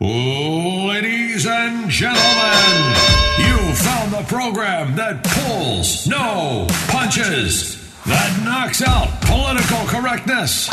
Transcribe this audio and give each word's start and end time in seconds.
Ladies 0.00 1.44
and 1.44 1.90
gentlemen, 1.90 2.94
you 3.36 3.74
found 3.74 4.12
the 4.12 4.24
program 4.28 4.94
that 4.94 5.24
pulls, 5.24 6.06
no 6.06 6.68
punches, 6.86 7.74
that 8.06 8.44
knocks 8.44 8.80
out 8.80 9.08
political 9.22 9.84
correctness, 9.88 10.70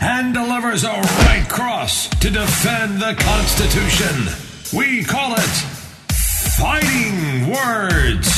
and 0.00 0.32
delivers 0.32 0.84
a 0.84 0.92
right 0.92 1.44
cross 1.48 2.06
to 2.20 2.30
defend 2.30 3.02
the 3.02 3.16
Constitution. 3.18 4.78
We 4.78 5.02
call 5.02 5.32
it 5.32 5.54
Fighting 6.54 7.50
Words. 7.50 8.30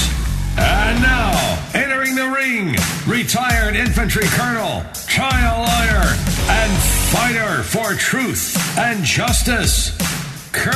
And 0.56 1.02
now, 1.02 1.62
entering 1.74 2.14
the 2.14 2.30
ring, 2.30 2.74
retired 3.06 3.76
infantry 3.76 4.24
colonel, 4.28 4.82
trial 5.06 5.58
lawyer, 5.58 6.16
and 6.48 6.72
fighter 7.12 7.62
for 7.62 7.92
truth 7.94 8.56
and 8.78 9.04
justice, 9.04 9.92
Kurt 10.56 10.74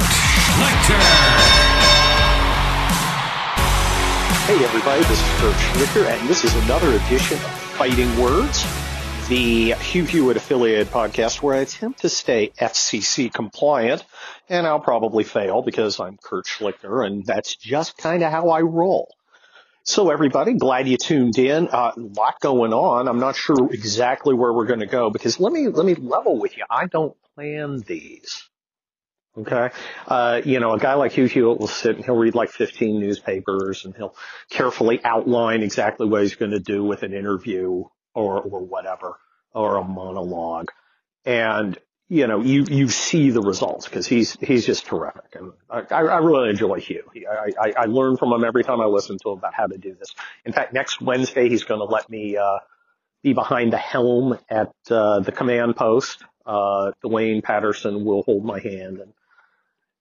Schlichter. 0.00 1.02
Hey 4.46 4.64
everybody, 4.64 5.02
this 5.02 5.20
is 5.20 5.28
Kurt 5.38 5.54
Schlichter, 5.54 6.06
and 6.06 6.28
this 6.30 6.44
is 6.44 6.54
another 6.64 6.88
edition 6.88 7.36
of 7.36 7.42
Fighting 7.76 8.18
Words, 8.18 8.64
the 9.28 9.74
Hugh 9.74 10.04
Hewitt 10.04 10.38
affiliated 10.38 10.86
podcast 10.86 11.42
where 11.42 11.56
I 11.56 11.58
attempt 11.58 12.00
to 12.00 12.08
stay 12.08 12.52
FCC 12.58 13.30
compliant, 13.30 14.02
and 14.48 14.66
I'll 14.66 14.80
probably 14.80 15.24
fail 15.24 15.60
because 15.60 16.00
I'm 16.00 16.16
Kurt 16.16 16.46
Schlichter, 16.46 17.06
and 17.06 17.22
that's 17.26 17.54
just 17.54 17.98
kind 17.98 18.22
of 18.22 18.32
how 18.32 18.48
I 18.48 18.62
roll. 18.62 19.14
So 19.84 20.08
everybody, 20.08 20.54
glad 20.54 20.88
you 20.88 20.96
tuned 20.96 21.36
in. 21.36 21.68
Uh, 21.68 21.92
a 21.94 22.00
lot 22.00 22.40
going 22.40 22.72
on. 22.72 23.08
I'm 23.08 23.20
not 23.20 23.36
sure 23.36 23.70
exactly 23.70 24.32
where 24.32 24.54
we're 24.54 24.66
going 24.66 24.80
to 24.80 24.86
go 24.86 25.10
because 25.10 25.38
let 25.38 25.52
me 25.52 25.68
let 25.68 25.84
me 25.84 25.94
level 25.96 26.38
with 26.38 26.56
you. 26.56 26.64
I 26.70 26.86
don't 26.86 27.14
plan 27.34 27.80
these. 27.86 28.48
Okay. 29.38 29.70
Uh, 30.06 30.42
you 30.44 30.60
know, 30.60 30.72
a 30.72 30.78
guy 30.78 30.94
like 30.94 31.12
Hugh 31.12 31.24
Hewitt 31.24 31.58
will 31.58 31.66
sit 31.66 31.96
and 31.96 32.04
he'll 32.04 32.16
read 32.16 32.34
like 32.34 32.50
15 32.50 33.00
newspapers 33.00 33.86
and 33.86 33.96
he'll 33.96 34.14
carefully 34.50 35.00
outline 35.02 35.62
exactly 35.62 36.06
what 36.06 36.20
he's 36.22 36.34
going 36.34 36.50
to 36.50 36.60
do 36.60 36.84
with 36.84 37.02
an 37.02 37.14
interview 37.14 37.84
or, 38.14 38.42
or 38.42 38.60
whatever, 38.62 39.18
or 39.54 39.76
a 39.76 39.84
monologue. 39.84 40.70
And, 41.24 41.78
you 42.10 42.26
know, 42.26 42.42
you, 42.42 42.66
you 42.68 42.88
see 42.88 43.30
the 43.30 43.40
results 43.40 43.86
because 43.86 44.06
he's, 44.06 44.36
he's 44.38 44.66
just 44.66 44.84
terrific. 44.84 45.34
And 45.34 45.52
I, 45.70 45.80
I 45.90 46.18
really 46.18 46.50
enjoy 46.50 46.80
Hugh. 46.80 47.04
I, 47.30 47.52
I, 47.58 47.72
I 47.78 47.84
learn 47.86 48.18
from 48.18 48.34
him 48.34 48.44
every 48.44 48.64
time 48.64 48.82
I 48.82 48.84
listen 48.84 49.16
to 49.22 49.30
him 49.30 49.38
about 49.38 49.54
how 49.54 49.66
to 49.66 49.78
do 49.78 49.94
this. 49.94 50.14
In 50.44 50.52
fact, 50.52 50.74
next 50.74 51.00
Wednesday, 51.00 51.48
he's 51.48 51.64
going 51.64 51.80
to 51.80 51.86
let 51.86 52.10
me, 52.10 52.36
uh, 52.36 52.58
be 53.22 53.32
behind 53.32 53.72
the 53.72 53.78
helm 53.78 54.38
at, 54.50 54.74
uh, 54.90 55.20
the 55.20 55.32
command 55.32 55.74
post. 55.74 56.22
Uh, 56.44 56.92
Duane 57.02 57.40
Patterson 57.40 58.04
will 58.04 58.24
hold 58.24 58.44
my 58.44 58.60
hand 58.60 58.98
and, 58.98 59.14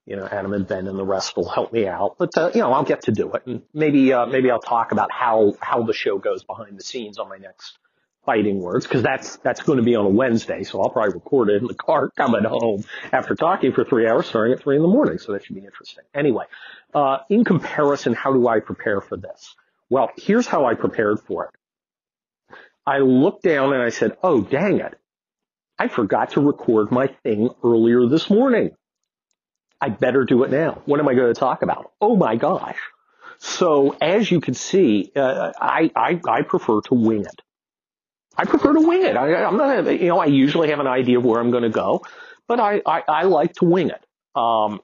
you 0.06 0.16
know, 0.16 0.28
Adam 0.30 0.54
and 0.54 0.68
Ben 0.68 0.88
and 0.88 0.98
the 0.98 1.06
rest 1.06 1.36
will 1.38 1.50
help 1.50 1.72
me 1.72 1.88
out. 1.88 2.16
But, 2.18 2.38
uh, 2.38 2.52
you 2.54 2.62
know, 2.62 2.74
I'll 2.74 2.84
get 2.84 3.04
to 3.04 3.12
do 3.12 3.32
it. 3.34 3.44
And 3.46 3.62
maybe, 3.74 4.14
uh, 4.14 4.26
maybe 4.26 4.50
I'll 4.50 4.60
talk 4.60 4.92
about 4.92 5.12
how, 5.12 5.54
how 5.60 5.84
the 5.84 5.94
show 5.94 6.18
goes 6.18 6.44
behind 6.44 6.78
the 6.78 6.84
scenes 6.84 7.20
on 7.20 7.30
my 7.30 7.38
next 7.38 7.78
fighting 8.26 8.60
words 8.60 8.86
because 8.86 9.02
that's 9.02 9.38
that's 9.38 9.62
going 9.62 9.78
to 9.78 9.84
be 9.84 9.96
on 9.96 10.06
a 10.06 10.10
Wednesday, 10.10 10.64
so 10.64 10.82
I'll 10.82 10.90
probably 10.90 11.14
record 11.14 11.50
it 11.50 11.62
in 11.62 11.68
the 11.68 11.74
car 11.74 12.10
coming 12.16 12.44
home 12.44 12.84
after 13.12 13.36
talking 13.36 13.74
for 13.74 13.84
three 13.84 14.08
hours, 14.08 14.28
starting 14.28 14.54
at 14.54 14.62
three 14.62 14.76
in 14.76 14.82
the 14.82 14.88
morning. 14.88 15.18
So 15.18 15.34
that 15.34 15.46
should 15.46 15.56
be 15.56 15.66
interesting. 15.66 16.04
Anyway, 16.14 16.46
uh, 16.94 17.20
in 17.30 17.44
comparison, 17.44 18.14
how 18.14 18.34
do 18.34 18.48
I 18.48 18.60
prepare 18.60 19.02
for 19.02 19.18
this? 19.18 19.56
Well, 19.90 20.12
here's 20.18 20.48
how 20.48 20.66
I 20.66 20.76
prepared 20.76 21.20
for 21.22 21.46
it. 21.46 22.56
I 22.86 23.00
looked 23.00 23.44
down 23.44 23.74
and 23.74 23.82
I 23.82 23.90
said, 23.90 24.18
"Oh, 24.24 24.42
dang 24.42 24.80
it! 24.80 24.98
I 25.78 25.88
forgot 25.88 26.32
to 26.32 26.42
record 26.42 26.92
my 26.92 27.08
thing 27.24 27.50
earlier 27.64 28.08
this 28.08 28.30
morning. 28.30 28.72
I 29.82 29.90
better 29.90 30.24
do 30.24 30.44
it 30.44 30.52
now. 30.52 30.82
What 30.86 31.00
am 31.00 31.08
I 31.08 31.16
going 31.16 31.34
to 31.34 31.40
talk 31.40 31.64
about? 31.64 31.92
Oh 32.00 32.16
my 32.16 32.36
gosh!" 32.36 32.78
So 33.40 33.98
as 34.00 34.30
you 34.30 34.40
can 34.40 34.54
see, 34.54 35.12
uh, 35.16 35.52
I, 35.60 35.92
I 35.96 36.22
I 36.28 36.42
prefer 36.44 36.82
to 36.82 36.94
wing 36.94 37.22
it. 37.22 37.42
I 38.38 38.46
prefer 38.46 38.74
to 38.74 38.88
wing 38.88 39.04
it. 39.04 39.18
I, 39.18 39.44
I'm 39.44 39.58
not, 39.58 40.00
you 40.00 40.08
know, 40.08 40.20
I 40.20 40.26
usually 40.26 40.70
have 40.70 40.80
an 40.80 40.88
idea 40.88 41.18
of 41.18 41.26
where 41.26 41.40
I'm 41.40 41.52
going 41.52 41.64
to 41.64 41.70
go, 41.70 42.04
but 42.48 42.60
I, 42.60 42.82
I, 42.86 43.04
I 43.08 43.24
like 43.24 43.54
to 43.56 43.66
wing 43.66 43.90
it. 43.90 44.06
Um, 44.36 44.80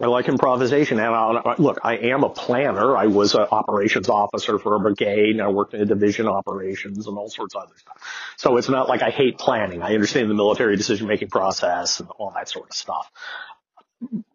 I 0.00 0.06
like 0.06 0.28
improvisation. 0.28 0.98
And 0.98 1.14
I, 1.14 1.54
look, 1.58 1.78
I 1.84 1.98
am 1.98 2.24
a 2.24 2.28
planner. 2.28 2.96
I 2.96 3.06
was 3.06 3.34
an 3.34 3.42
operations 3.42 4.08
officer 4.08 4.58
for 4.58 4.74
a 4.74 4.80
brigade 4.80 5.30
and 5.30 5.42
I 5.42 5.48
worked 5.48 5.74
in 5.74 5.80
a 5.80 5.86
division 5.86 6.26
operations 6.26 7.06
and 7.06 7.16
all 7.16 7.28
sorts 7.28 7.54
of 7.54 7.62
other 7.62 7.74
stuff. 7.76 8.02
So 8.36 8.56
it's 8.56 8.68
not 8.68 8.88
like 8.88 9.02
I 9.02 9.10
hate 9.10 9.38
planning. 9.38 9.80
I 9.82 9.94
understand 9.94 10.28
the 10.28 10.34
military 10.34 10.76
decision 10.76 11.06
making 11.06 11.28
process 11.28 12.00
and 12.00 12.08
all 12.18 12.32
that 12.34 12.48
sort 12.48 12.70
of 12.70 12.76
stuff. 12.76 13.10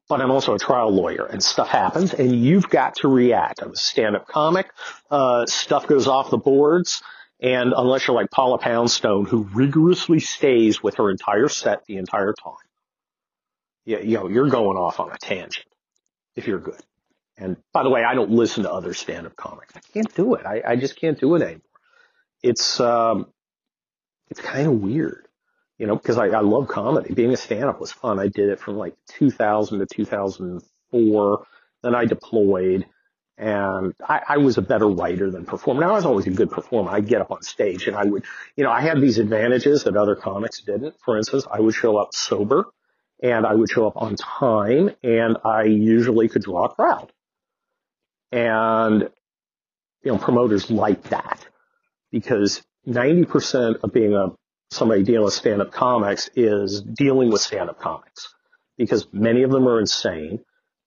But 0.10 0.22
I'm 0.22 0.32
also 0.32 0.56
a 0.56 0.60
trial 0.60 0.92
lawyer 0.94 1.26
and 1.26 1.44
stuff 1.44 1.68
happens 1.68 2.14
and 2.14 2.34
you've 2.34 2.70
got 2.70 2.96
to 2.98 3.10
react. 3.10 3.62
I'm 3.62 3.72
a 3.72 3.76
stand-up 3.76 4.28
comic. 4.28 4.72
Uh, 5.12 5.46
stuff 5.46 5.88
goes 5.88 6.08
off 6.08 6.30
the 6.30 6.38
boards. 6.38 7.04
And 7.40 7.74
unless 7.76 8.08
you're 8.08 8.16
like 8.16 8.32
Paula 8.32 8.58
Poundstone, 8.58 9.26
who 9.26 9.44
rigorously 9.54 10.20
stays 10.20 10.82
with 10.82 10.96
her 10.96 11.12
entire 11.12 11.50
set 11.50 11.86
the 11.86 11.98
entire 11.98 12.34
time, 12.34 12.54
you, 13.86 14.00
you 14.00 14.18
know, 14.18 14.28
you're 14.28 14.50
going 14.50 14.78
off 14.78 15.00
on 15.00 15.12
a 15.12 15.18
tangent 15.18 15.68
if 16.36 16.48
you're 16.48 16.60
good. 16.60 16.82
And 17.38 17.58
by 17.74 17.84
the 17.84 17.90
way, 17.90 18.04
I 18.04 18.16
don't 18.16 18.32
listen 18.32 18.64
to 18.64 18.72
other 18.72 18.96
stand-up 18.96 19.36
comics. 19.36 19.74
I 19.76 19.82
can't 19.94 20.16
do 20.16 20.34
it. 20.34 20.46
I, 20.46 20.64
I 20.66 20.76
just 20.78 21.00
can't 21.00 21.20
do 21.20 21.36
it 21.36 21.44
anymore. 21.44 21.62
It's, 22.42 22.80
um, 22.80 23.28
it's 24.30 24.42
kind 24.42 24.68
of 24.68 24.74
weird, 24.74 25.27
you 25.78 25.88
know, 25.88 25.96
because 25.96 26.18
I, 26.18 26.28
I 26.28 26.42
love 26.42 26.68
comedy. 26.68 27.14
Being 27.14 27.34
a 27.34 27.38
stand-up 27.38 27.80
was 27.80 27.92
fun. 27.92 28.20
I 28.20 28.28
did 28.28 28.50
it 28.50 28.60
from 28.60 28.78
like 28.78 28.96
2000 29.10 29.80
to 29.80 29.86
2004. 29.86 31.48
Then 31.84 31.96
I 31.96 32.06
deployed 32.06 32.88
and 33.38 33.94
I, 34.02 34.22
I, 34.30 34.38
was 34.38 34.58
a 34.58 34.64
better 34.64 34.88
writer 34.88 35.30
than 35.30 35.46
performer. 35.46 35.82
Now 35.82 35.92
I 35.92 35.94
was 35.94 36.06
always 36.06 36.26
a 36.26 36.32
good 36.32 36.50
performer. 36.50 36.90
I'd 36.90 37.08
get 37.08 37.22
up 37.22 37.32
on 37.32 37.44
stage 37.44 37.88
and 37.88 37.96
I 37.96 38.04
would, 38.04 38.26
you 38.56 38.64
know, 38.64 38.72
I 38.72 38.82
had 38.82 39.00
these 39.00 39.20
advantages 39.20 39.84
that 39.84 39.96
other 39.96 40.16
comics 40.16 40.62
didn't. 40.62 40.96
For 41.06 41.18
instance, 41.18 41.46
I 41.52 41.60
would 41.60 41.76
show 41.76 41.98
up 41.98 42.16
sober 42.16 42.66
and 43.22 43.46
I 43.46 43.54
would 43.54 43.70
show 43.70 43.86
up 43.86 43.96
on 43.96 44.16
time 44.16 44.90
and 45.04 45.38
I 45.46 45.64
usually 45.64 46.30
could 46.30 46.42
draw 46.42 46.66
a 46.66 46.70
crowd. 46.70 47.12
And, 48.32 49.10
you 50.04 50.12
know, 50.12 50.18
promoters 50.18 50.72
like 50.72 51.04
that 51.10 51.46
because 52.12 52.64
90% 52.88 53.84
of 53.84 53.94
being 53.94 54.16
a, 54.16 54.32
somebody 54.70 55.04
dealing 55.04 55.26
with 55.26 55.34
stand-up 55.34 55.72
comics 55.72 56.30
is 56.36 56.82
dealing 56.82 57.30
with 57.30 57.42
stand-up 57.42 57.80
comics 57.80 58.34
because 58.78 59.08
many 59.12 59.44
of 59.44 59.52
them 59.52 59.68
are 59.68 59.80
insane 59.80 60.40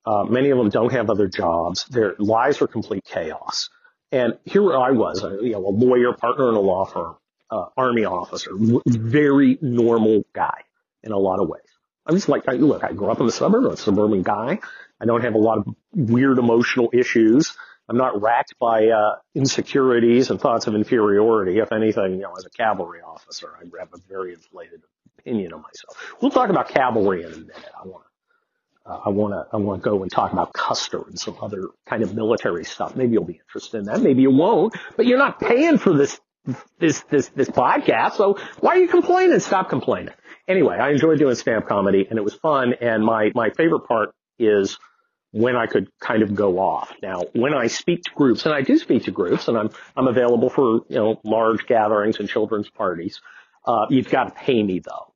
uh, 0.07 0.25
many 0.25 0.51
of 0.51 0.59
them 0.59 0.71
don't 0.71 0.93
have 0.93 1.11
other 1.11 1.29
jobs. 1.29 1.85
Their 1.85 2.15
lives 2.19 2.63
are 2.63 2.67
complete 2.67 3.05
chaos. 3.05 3.69
And 4.13 4.39
here 4.45 4.77
I 4.77 4.91
was, 4.91 5.23
a, 5.23 5.39
you 5.43 5.53
know, 5.53 5.67
a 5.67 5.71
lawyer, 5.71 6.13
partner 6.15 6.49
in 6.49 6.55
a 6.55 6.61
law 6.61 6.85
firm, 6.85 7.17
uh, 7.51 7.67
army 7.77 8.05
officer, 8.05 8.51
very 8.87 9.59
normal 9.61 10.23
guy 10.33 10.63
in 11.03 11.13
a 11.13 11.19
lot 11.19 11.41
of 11.41 11.49
ways. 11.49 11.63
I'm 12.07 12.17
just 12.17 12.29
like, 12.29 12.47
look, 12.47 12.83
I 12.83 12.93
grew 12.93 13.11
up 13.11 13.21
in 13.21 13.27
the 13.27 13.33
suburb, 13.33 13.67
I'm 13.67 13.73
a 13.73 13.77
suburban 13.77 14.23
guy. 14.23 14.59
I 15.01 15.05
don't 15.05 15.23
have 15.23 15.35
a 15.35 15.39
lot 15.39 15.59
of 15.59 15.75
weird 15.95 16.39
emotional 16.39 16.91
issues. 16.93 17.57
I'm 17.91 17.97
not 17.97 18.23
racked 18.23 18.55
by 18.61 18.87
uh, 18.87 19.17
insecurities 19.35 20.31
and 20.31 20.41
thoughts 20.41 20.69
of 20.69 20.77
inferiority. 20.77 21.59
If 21.59 21.73
anything, 21.73 22.13
you 22.13 22.21
know, 22.21 22.33
as 22.39 22.45
a 22.45 22.51
cavalry 22.51 23.01
officer, 23.01 23.53
I 23.59 23.65
have 23.81 23.89
a 23.93 23.99
very 24.09 24.33
inflated 24.33 24.83
opinion 25.19 25.53
of 25.53 25.61
myself. 25.61 26.15
We'll 26.23 26.31
talk 26.31 26.51
about 26.51 26.69
cavalry 26.69 27.25
in 27.25 27.33
a 27.33 27.37
minute. 27.37 27.71
I 27.77 27.89
want 27.89 28.05
to 28.05 28.91
uh, 28.91 29.01
I 29.07 29.09
want 29.09 29.35
to 29.35 29.45
I 29.53 29.57
want 29.57 29.83
to 29.83 29.91
go 29.91 30.03
and 30.03 30.11
talk 30.11 30.33
about 30.33 30.53
Custer 30.53 31.03
and 31.09 31.19
some 31.19 31.37
other 31.43 31.69
kind 31.89 32.05
of 32.05 32.15
military 32.15 32.65
stuff. 32.65 32.95
Maybe 32.95 33.15
you'll 33.15 33.25
be 33.25 33.41
interested 33.49 33.79
in 33.79 33.85
that. 33.87 34.01
Maybe 34.01 34.23
you 34.23 34.31
won't. 34.31 34.73
But 34.97 35.07
you're 35.07 35.19
not 35.19 35.41
paying 35.41 35.77
for 35.77 35.93
this 35.93 36.21
this 36.79 37.01
this 37.11 37.29
this 37.31 37.51
podcast, 37.51 38.13
so 38.13 38.39
why 38.61 38.77
are 38.77 38.79
you 38.79 38.89
complaining? 38.89 39.41
Stop 39.41 39.69
complaining. 39.69 40.15
Anyway, 40.47 40.77
I 40.77 40.91
enjoyed 40.91 41.19
doing 41.19 41.35
stand-up 41.35 41.69
comedy, 41.69 42.07
and 42.09 42.19
it 42.19 42.23
was 42.23 42.35
fun. 42.35 42.75
And 42.81 43.05
my 43.05 43.33
my 43.35 43.51
favorite 43.51 43.89
part 43.89 44.15
is 44.39 44.79
when 45.33 45.57
I 45.57 45.67
could 45.67 45.89
kind 46.01 46.23
of 46.23 46.35
go 46.35 46.59
off. 46.59 46.93
Now, 47.03 47.23
when 47.35 47.55
I 47.55 47.69
speak 47.69 48.03
to 48.05 48.11
groups, 48.11 48.45
and 48.47 48.55
I 48.55 48.63
do 48.63 48.77
speak 48.79 49.05
to 49.05 49.11
groups, 49.11 49.49
and 49.49 49.57
I'm 49.57 49.71
I'm 49.97 50.09
available 50.09 50.51
for 50.51 50.81
you 50.89 50.97
know 50.97 51.21
large 51.25 51.67
gatherings 51.67 52.19
and 52.19 52.29
children's 52.29 52.71
parties. 52.71 53.21
Uh, 53.65 53.87
you've 53.91 54.09
got 54.09 54.25
to 54.25 54.31
pay 54.31 54.63
me 54.63 54.81
though 54.81 55.11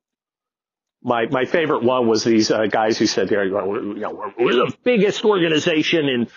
my 1.04 1.26
my 1.26 1.44
favorite 1.44 1.84
one 1.84 2.08
was 2.08 2.24
these 2.24 2.50
uh, 2.50 2.66
guys 2.66 2.98
who 2.98 3.06
said, 3.06 3.30
you 3.30 3.50
know, 3.50 3.66
we're, 3.66 4.32
we're 4.38 4.54
the 4.54 4.74
biggest 4.82 5.24
organization 5.24 6.08
in 6.08 6.28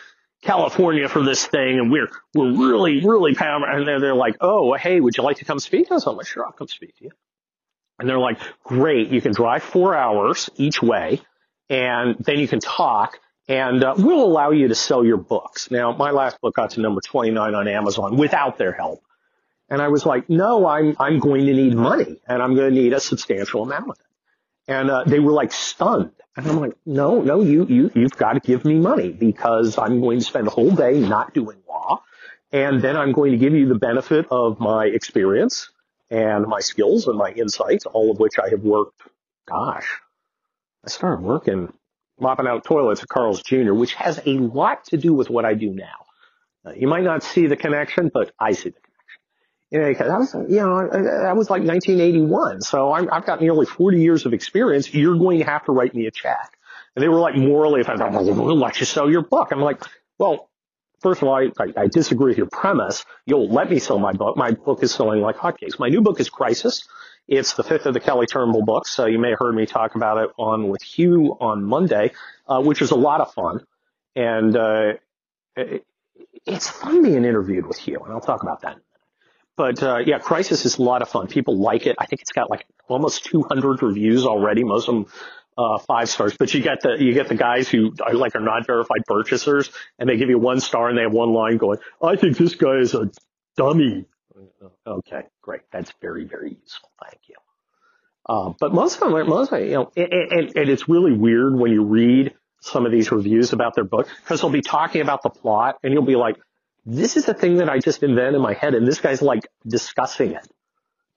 California 0.44 1.08
for 1.08 1.24
this 1.24 1.46
thing, 1.46 1.80
and 1.80 1.90
we're 1.90 2.10
we're 2.36 2.52
really 2.52 3.04
really 3.04 3.34
powerful. 3.34 3.68
And 3.70 3.88
they're, 3.88 4.00
they're 4.00 4.16
like, 4.16 4.36
oh, 4.42 4.74
hey, 4.74 5.00
would 5.00 5.18
you 5.18 5.24
like 5.24 5.38
to 5.38 5.46
come 5.46 5.60
speak? 5.60 5.88
To 5.88 5.96
us?" 5.96 6.06
I 6.06 6.12
was 6.12 6.18
like, 6.18 6.28
sure, 6.28 6.46
I'll 6.46 6.52
come 6.52 6.68
speak 6.68 6.96
to 6.98 7.06
you. 7.06 7.12
And 7.98 8.08
they're 8.08 8.20
like, 8.20 8.40
great, 8.64 9.08
you 9.08 9.22
can 9.22 9.32
drive 9.32 9.64
four 9.64 9.96
hours 9.96 10.50
each 10.58 10.84
way, 10.84 11.22
and 11.70 12.16
then 12.20 12.38
you 12.38 12.48
can 12.48 12.60
talk, 12.60 13.20
and 13.48 13.84
uh, 13.84 13.96
we'll 13.98 14.24
allow 14.24 14.52
you 14.52 14.68
to 14.68 14.76
sell 14.76 15.06
your 15.06 15.18
books. 15.18 15.72
Now, 15.72 15.94
my 15.94 16.12
last 16.12 16.42
book 16.42 16.56
got 16.56 16.72
to 16.72 16.82
number 16.82 17.02
29 17.02 17.56
on 17.56 17.68
Amazon 17.68 18.18
without 18.18 18.58
their 18.58 18.74
help. 18.74 19.02
And 19.70 19.82
I 19.82 19.88
was 19.88 20.06
like, 20.06 20.30
no, 20.30 20.68
I'm, 20.68 20.96
I'm 21.00 21.20
going 21.20 21.46
to 21.46 21.54
need 21.54 21.76
money 21.76 22.18
and 22.28 22.42
I'm 22.42 22.56
going 22.56 22.74
to 22.74 22.82
need 22.82 22.94
a 22.94 23.00
substantial 23.00 23.64
amount 23.64 23.90
of 23.90 23.98
it. 24.00 24.72
And 24.72 24.90
uh, 24.90 25.04
they 25.06 25.20
were 25.20 25.32
like 25.32 25.52
stunned. 25.52 26.12
And 26.36 26.46
I'm 26.48 26.60
like, 26.60 26.74
no, 26.86 27.22
no, 27.22 27.42
you, 27.42 27.66
you, 27.66 27.92
you've 27.96 28.18
got 28.18 28.34
to 28.34 28.40
give 28.40 28.64
me 28.64 28.76
money 28.76 29.10
because 29.12 29.78
I'm 29.78 30.02
going 30.02 30.20
to 30.20 30.26
spend 30.26 30.48
a 30.48 30.52
whole 30.52 30.72
day 30.72 31.00
not 31.00 31.34
doing 31.34 31.58
law. 31.68 32.04
And 32.52 32.82
then 32.82 32.96
I'm 32.96 33.12
going 33.12 33.32
to 33.32 33.38
give 33.38 33.54
you 33.54 33.68
the 33.68 33.76
benefit 33.76 34.28
of 34.30 34.60
my 34.60 34.86
experience 34.86 35.70
and 36.10 36.46
my 36.48 36.60
skills 36.60 37.08
and 37.08 37.18
my 37.18 37.32
insights, 37.32 37.86
all 37.86 38.12
of 38.12 38.20
which 38.20 38.40
I 38.40 38.50
have 38.50 38.62
worked, 38.62 39.02
gosh, 39.48 39.88
I 40.86 40.90
started 40.90 41.24
working 41.24 41.74
mopping 42.19 42.48
out 42.48 42.64
toilets 42.64 43.02
at 43.04 43.10
Carl's 43.10 43.42
Jr., 43.42 43.74
which 43.74 43.94
has 43.96 44.19
a 44.25 44.34
lot 44.38 44.86
to 44.86 44.98
do 44.98 45.14
with 45.14 45.30
what 45.30 45.46
I 45.46 45.54
do 45.54 45.69
now. 45.72 46.06
Uh, 46.66 46.74
you 46.74 46.88
might 46.88 47.04
not 47.04 47.24
see 47.24 47.48
the 47.48 47.56
connection, 47.56 48.10
but 48.14 48.31
I 48.40 48.52
see 48.52 48.69
the 48.69 48.80
connection. 48.80 48.84
You 49.69 49.80
know, 49.80 49.94
cause 49.96 50.10
I 50.10 50.18
was, 50.18 50.50
you 50.50 50.62
know, 50.62 50.90
that 50.90 51.36
was 51.36 51.50
like 51.50 51.64
1981. 51.64 52.62
So 52.62 52.92
i 52.92 53.02
have 53.02 53.25
got 53.25 53.42
nearly 53.42 53.66
40 53.66 54.02
years 54.02 54.25
of 54.25 54.34
experience. 54.34 54.94
You're 54.94 55.18
going 55.18 55.40
to 55.40 55.46
have 55.46 55.66
to 55.66 55.74
write 55.74 55.94
me 55.94 56.06
a 56.06 56.12
check. 56.12 56.58
And 56.96 57.04
they 57.04 57.10
were 57.10 57.19
like 57.19 57.36
morally 57.36 57.81
offended. 57.81 58.14
We'll 58.14 58.58
let 58.58 58.80
you 58.80 58.86
sell 58.86 59.10
your 59.12 59.24
book. 59.24 59.50
I'm 59.52 59.60
like, 59.60 59.84
well, 60.18 60.50
first 61.02 61.22
of 61.22 61.28
all, 61.28 61.36
I, 61.36 61.52
I, 61.60 61.84
I 61.84 61.88
disagree 61.88 62.31
with 62.31 62.38
your 62.38 62.48
premise. 62.48 63.06
You'll 63.25 63.50
let 63.50 63.69
me 63.69 63.80
sell 63.80 64.00
my 64.00 64.14
book. 64.14 64.38
My 64.38 64.52
book 64.52 64.84
is 64.84 64.94
selling 64.94 65.22
like 65.22 65.36
hotcakes. 65.36 65.80
My 65.80 65.90
new 65.90 66.02
book 66.02 66.19
is 66.19 66.30
Crisis. 66.30 66.88
It's 67.28 67.54
the 67.54 67.64
fifth 67.64 67.86
of 67.86 67.94
the 67.94 68.00
Kelly 68.00 68.26
Turnbull 68.26 68.64
books. 68.64 68.92
So 68.92 69.06
you 69.06 69.20
may 69.20 69.32
have 69.32 69.40
heard 69.40 69.54
me 69.54 69.66
talk 69.66 69.96
about 69.96 70.18
it 70.18 70.30
on 70.38 70.70
with 70.70 70.82
Hugh 70.82 71.38
on 71.40 71.64
Monday, 71.64 72.12
uh, 72.48 72.62
which 72.62 72.82
is 72.82 72.92
a 72.92 72.96
lot 72.96 73.22
of 73.22 73.34
fun. 73.34 73.66
And, 74.16 74.56
uh, 74.56 74.94
it, 75.56 75.86
it's 76.46 76.70
fun 76.70 77.04
being 77.04 77.26
interviewed 77.26 77.66
with 77.66 77.78
Hugh, 77.78 78.00
and 78.04 78.14
I'll 78.14 78.22
talk 78.22 78.44
about 78.44 78.62
that 78.62 78.78
but 79.58 79.82
uh, 79.82 79.98
yeah, 80.06 80.20
Crisis 80.20 80.66
is 80.66 80.78
a 80.78 80.84
lot 80.84 81.02
of 81.02 81.10
fun. 81.10 81.28
People 81.28 81.58
like 81.58 81.88
it. 81.88 81.96
I 81.98 82.06
think 82.06 82.22
it's 82.22 82.32
got 82.32 82.50
like 82.50 82.66
almost 82.88 83.26
200 83.26 83.82
reviews 83.82 84.26
already. 84.26 84.64
Most 84.64 84.88
of 84.88 84.94
them 84.94 85.06
uh, 85.58 85.80
five 85.80 86.08
stars. 86.08 86.36
But 86.38 86.54
you 86.54 86.62
get 86.62 86.82
the 86.82 86.96
you 87.00 87.14
get 87.14 87.28
the 87.28 87.36
guys 87.36 87.68
who 87.68 87.94
are 88.06 88.14
like 88.14 88.36
are 88.36 88.40
not 88.40 88.68
verified 88.68 89.02
purchasers, 89.08 89.72
and 89.98 90.08
they 90.08 90.16
give 90.16 90.30
you 90.30 90.38
one 90.38 90.60
star, 90.60 90.90
and 90.90 90.98
they 90.98 91.02
have 91.02 91.12
one 91.12 91.34
line 91.34 91.58
going, 91.58 91.80
"I 92.02 92.16
think 92.16 92.38
this 92.38 92.56
guy 92.56 92.78
is 92.78 92.94
a 92.94 93.10
dummy." 93.58 94.06
Okay, 94.86 95.24
great. 95.42 95.62
That's 95.72 95.92
very 96.01 96.25
very 96.25 96.57
useful. 96.62 96.89
Thank 97.04 97.22
you. 97.28 97.36
Uh, 98.30 98.54
but 98.60 98.74
most 98.74 98.95
of 98.95 99.00
them, 99.01 99.16
are, 99.16 99.24
most 99.24 99.54
of 99.54 99.60
them, 99.60 99.69
you 99.69 99.74
know, 99.75 99.92
and, 99.95 100.12
and, 100.12 100.57
and 100.57 100.69
it's 100.69 100.89
really 100.89 101.13
weird 101.13 101.56
when 101.56 101.72
you 101.72 101.86
read 101.86 102.34
some 102.60 102.86
of 102.86 102.92
these 102.92 103.10
reviews 103.12 103.54
about 103.54 103.74
their 103.74 103.86
book 103.86 104.07
because 104.22 104.42
they'll 104.42 104.50
be 104.50 104.62
talking 104.62 105.01
about 105.01 105.24
the 105.24 105.30
plot, 105.30 105.78
and 105.81 105.94
you'll 105.94 106.04
be 106.04 106.18
like, 106.18 106.36
this 106.88 107.18
is 107.18 107.28
a 107.28 107.34
thing 107.34 107.57
that 107.57 107.69
I 107.69 107.80
just 107.80 108.01
invented 108.01 108.36
in 108.36 108.42
my 108.42 108.54
head 108.54 108.74
and 108.74 108.88
this 108.88 109.01
guy's 109.01 109.22
like 109.22 109.48
discussing 109.68 110.31
it. 110.31 110.48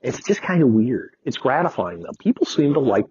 It's 0.00 0.20
just 0.26 0.42
kind 0.42 0.62
of 0.62 0.68
weird. 0.68 1.14
It's 1.24 1.36
gratifying 1.36 2.00
though. 2.00 2.10
People 2.18 2.44
seem 2.44 2.74
to 2.74 2.80
like 2.80 3.06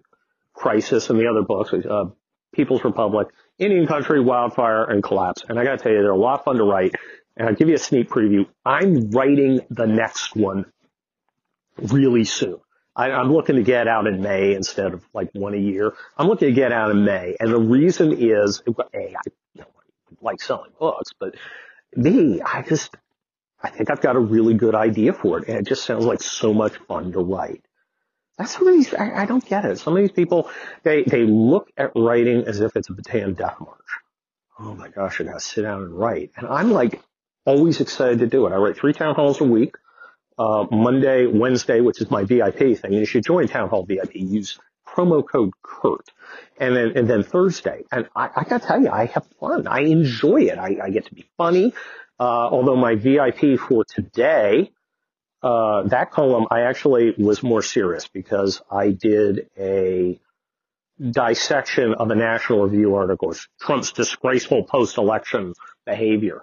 Crisis 0.52 1.08
and 1.08 1.18
the 1.18 1.26
other 1.26 1.42
books, 1.42 1.72
uh, 1.72 2.06
People's 2.52 2.84
Republic, 2.84 3.28
Indian 3.58 3.86
Country, 3.86 4.20
Wildfire, 4.20 4.84
and 4.84 5.02
Collapse. 5.02 5.44
And 5.48 5.58
I 5.58 5.64
gotta 5.64 5.78
tell 5.78 5.92
you, 5.92 6.02
they're 6.02 6.10
a 6.10 6.18
lot 6.18 6.40
of 6.40 6.44
fun 6.44 6.56
to 6.56 6.64
write. 6.64 6.94
And 7.40 7.48
I'll 7.48 7.54
give 7.54 7.70
you 7.70 7.74
a 7.74 7.78
sneak 7.78 8.10
preview. 8.10 8.46
I'm 8.66 9.12
writing 9.12 9.62
the 9.70 9.86
next 9.86 10.36
one 10.36 10.66
really 11.78 12.24
soon. 12.24 12.60
I, 12.94 13.12
I'm 13.12 13.32
looking 13.32 13.56
to 13.56 13.62
get 13.62 13.88
out 13.88 14.06
in 14.06 14.20
May 14.20 14.52
instead 14.52 14.92
of 14.92 15.02
like 15.14 15.30
one 15.32 15.54
a 15.54 15.56
year. 15.56 15.94
I'm 16.18 16.26
looking 16.26 16.48
to 16.48 16.54
get 16.54 16.70
out 16.70 16.90
in 16.90 17.02
May. 17.06 17.36
And 17.40 17.50
the 17.50 17.58
reason 17.58 18.12
is, 18.12 18.62
A, 18.68 19.16
I 19.16 19.64
like 20.20 20.42
selling 20.42 20.72
books, 20.78 21.12
but 21.18 21.36
me, 21.96 22.42
I 22.42 22.60
just, 22.60 22.94
I 23.62 23.70
think 23.70 23.90
I've 23.90 24.02
got 24.02 24.16
a 24.16 24.20
really 24.20 24.52
good 24.52 24.74
idea 24.74 25.14
for 25.14 25.38
it, 25.38 25.48
and 25.48 25.56
it 25.56 25.66
just 25.66 25.86
sounds 25.86 26.04
like 26.04 26.22
so 26.22 26.52
much 26.52 26.76
fun 26.88 27.12
to 27.12 27.20
write. 27.20 27.64
That's 28.36 28.52
some 28.52 28.66
of 28.66 28.74
these, 28.74 28.92
I, 28.92 29.22
I 29.22 29.24
don't 29.24 29.46
get 29.46 29.64
it. 29.64 29.78
Some 29.78 29.96
of 29.96 30.02
these 30.02 30.12
people, 30.12 30.50
they, 30.82 31.04
they 31.04 31.22
look 31.24 31.70
at 31.78 31.92
writing 31.96 32.44
as 32.46 32.60
if 32.60 32.76
it's 32.76 32.90
a 32.90 32.92
Bataan 32.92 33.34
death 33.34 33.56
march. 33.60 33.78
Oh 34.58 34.74
my 34.74 34.88
gosh, 34.90 35.22
I 35.22 35.24
gotta 35.24 35.40
sit 35.40 35.62
down 35.62 35.84
and 35.84 35.98
write. 35.98 36.32
And 36.36 36.46
I'm 36.46 36.70
like 36.70 37.00
always 37.44 37.80
excited 37.80 38.20
to 38.20 38.26
do 38.26 38.46
it. 38.46 38.52
I 38.52 38.56
write 38.56 38.76
three 38.76 38.92
town 38.92 39.14
halls 39.14 39.40
a 39.40 39.44
week. 39.44 39.76
Uh, 40.38 40.66
Monday, 40.70 41.26
Wednesday, 41.26 41.80
which 41.80 42.00
is 42.00 42.10
my 42.10 42.24
VIP 42.24 42.78
thing. 42.78 42.92
You 42.92 43.04
should 43.04 43.24
join 43.24 43.46
Town 43.46 43.68
Hall 43.68 43.84
VIP. 43.84 44.14
Use 44.14 44.58
promo 44.88 45.22
code 45.26 45.52
Kurt. 45.62 46.08
And 46.58 46.74
then, 46.74 46.92
and 46.96 47.08
then 47.08 47.22
Thursday. 47.22 47.84
And 47.92 48.08
I, 48.16 48.30
I 48.36 48.44
gotta 48.44 48.66
tell 48.66 48.80
you, 48.80 48.90
I 48.90 49.06
have 49.06 49.26
fun. 49.38 49.66
I 49.66 49.80
enjoy 49.80 50.42
it. 50.42 50.58
I, 50.58 50.78
I 50.82 50.90
get 50.90 51.06
to 51.06 51.14
be 51.14 51.28
funny. 51.36 51.74
Uh, 52.18 52.22
although 52.22 52.76
my 52.76 52.94
VIP 52.94 53.58
for 53.58 53.84
today, 53.84 54.72
uh, 55.42 55.82
that 55.84 56.10
column, 56.10 56.46
I 56.50 56.62
actually 56.62 57.14
was 57.16 57.42
more 57.42 57.62
serious 57.62 58.08
because 58.08 58.60
I 58.70 58.90
did 58.90 59.48
a 59.58 60.20
dissection 61.00 61.94
of 61.94 62.10
a 62.10 62.14
National 62.14 62.64
Review 62.64 62.94
article, 62.94 63.34
Trump's 63.58 63.92
disgraceful 63.92 64.64
post-election 64.64 65.54
behavior. 65.86 66.42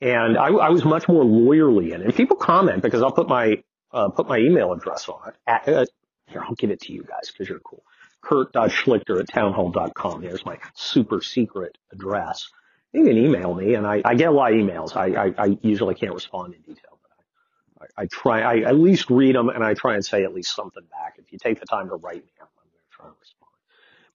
And 0.00 0.38
I, 0.38 0.48
I 0.48 0.68
was 0.70 0.84
much 0.84 1.08
more 1.08 1.24
lawyerly 1.24 1.92
in 1.92 2.00
it. 2.00 2.06
And 2.06 2.14
people 2.14 2.36
comment 2.36 2.82
because 2.82 3.02
I'll 3.02 3.12
put 3.12 3.28
my, 3.28 3.62
uh, 3.92 4.08
put 4.08 4.28
my 4.28 4.38
email 4.38 4.72
address 4.72 5.08
on 5.08 5.28
it. 5.28 5.34
At, 5.46 5.68
uh, 5.68 5.86
here, 6.26 6.42
I'll 6.42 6.54
give 6.54 6.70
it 6.70 6.80
to 6.82 6.92
you 6.92 7.02
guys 7.02 7.30
because 7.30 7.48
you're 7.48 7.60
cool. 7.60 7.82
Kurt.schlichter 8.22 9.20
at 9.20 9.28
townhall.com. 9.28 10.22
There's 10.22 10.44
my 10.44 10.58
super 10.74 11.20
secret 11.20 11.76
address. 11.92 12.48
You 12.92 13.04
can 13.04 13.16
email 13.16 13.54
me 13.54 13.74
and 13.74 13.86
I, 13.86 14.02
I 14.04 14.14
get 14.14 14.28
a 14.28 14.32
lot 14.32 14.52
of 14.52 14.58
emails. 14.58 14.96
I, 14.96 15.26
I, 15.26 15.34
I 15.36 15.58
usually 15.62 15.94
can't 15.94 16.14
respond 16.14 16.54
in 16.54 16.60
detail, 16.60 16.98
but 17.02 17.86
I, 17.98 18.02
I 18.02 18.06
try, 18.06 18.40
I 18.40 18.68
at 18.68 18.76
least 18.76 19.10
read 19.10 19.34
them 19.34 19.48
and 19.48 19.62
I 19.62 19.74
try 19.74 19.94
and 19.94 20.04
say 20.04 20.24
at 20.24 20.34
least 20.34 20.54
something 20.54 20.82
back. 20.90 21.14
If 21.18 21.32
you 21.32 21.38
take 21.38 21.60
the 21.60 21.66
time 21.66 21.88
to 21.88 21.94
write 21.94 22.24
me, 22.24 22.32
I'm 22.40 22.48
going 22.56 22.68
to 22.68 22.96
try 22.96 23.06
and 23.06 23.14
respond. 23.20 23.50